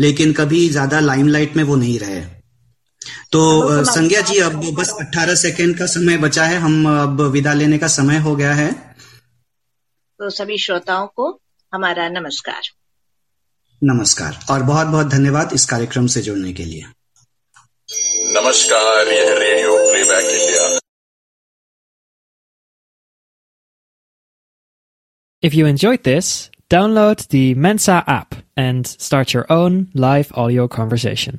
लेकिन 0.00 0.32
कभी 0.32 0.68
ज़्यादा 0.68 1.00
लाइमलाइट 1.00 1.56
में 1.56 1.62
वो 1.64 1.76
नहीं 1.76 1.98
रहे। 1.98 2.20
तो 3.32 3.84
संज्ञा 3.84 4.20
जी 4.20 4.38
अब 4.38 4.60
बस 4.74 4.90
18 5.00 5.34
सेकंड 5.34 5.76
का 5.78 5.86
समय 5.86 6.16
बचा 6.18 6.44
है 6.44 6.58
हम 6.58 6.84
अब 6.98 7.20
विदा 7.32 7.52
लेने 7.52 7.78
का 7.78 7.86
समय 7.88 8.18
हो 8.18 8.34
गया 8.36 8.54
है। 8.54 8.70
तो 10.20 10.28
सभी 10.30 10.56
श्रोताओं 10.58 11.06
को 11.16 11.28
हमारा 11.72 12.08
नमस्कार 12.08 12.68
नमस्कार 13.82 14.38
और 14.50 14.62
बहुत 14.62 14.86
बहुत 14.86 15.06
धन्यवाद 15.06 15.52
इस 15.52 15.64
कार्यक्रम 15.70 16.06
से 16.14 16.22
जुड़ने 16.22 16.52
के 16.52 16.64
लिए 16.64 16.84
नमस्कार 18.36 19.08
यह 19.08 19.32
radio 19.38 19.76
playback 19.92 20.30
India 20.36 20.74
If 25.42 25.54
you 25.54 25.66
enjoyed 25.66 26.02
this, 26.04 26.28
download 26.70 27.20
the 27.28 27.42
Mensa 27.64 28.02
app 28.12 28.34
and 28.56 28.86
start 28.86 29.34
your 29.34 29.44
own 29.56 29.76
live 30.06 30.32
audio 30.34 30.66
conversation. 30.76 31.38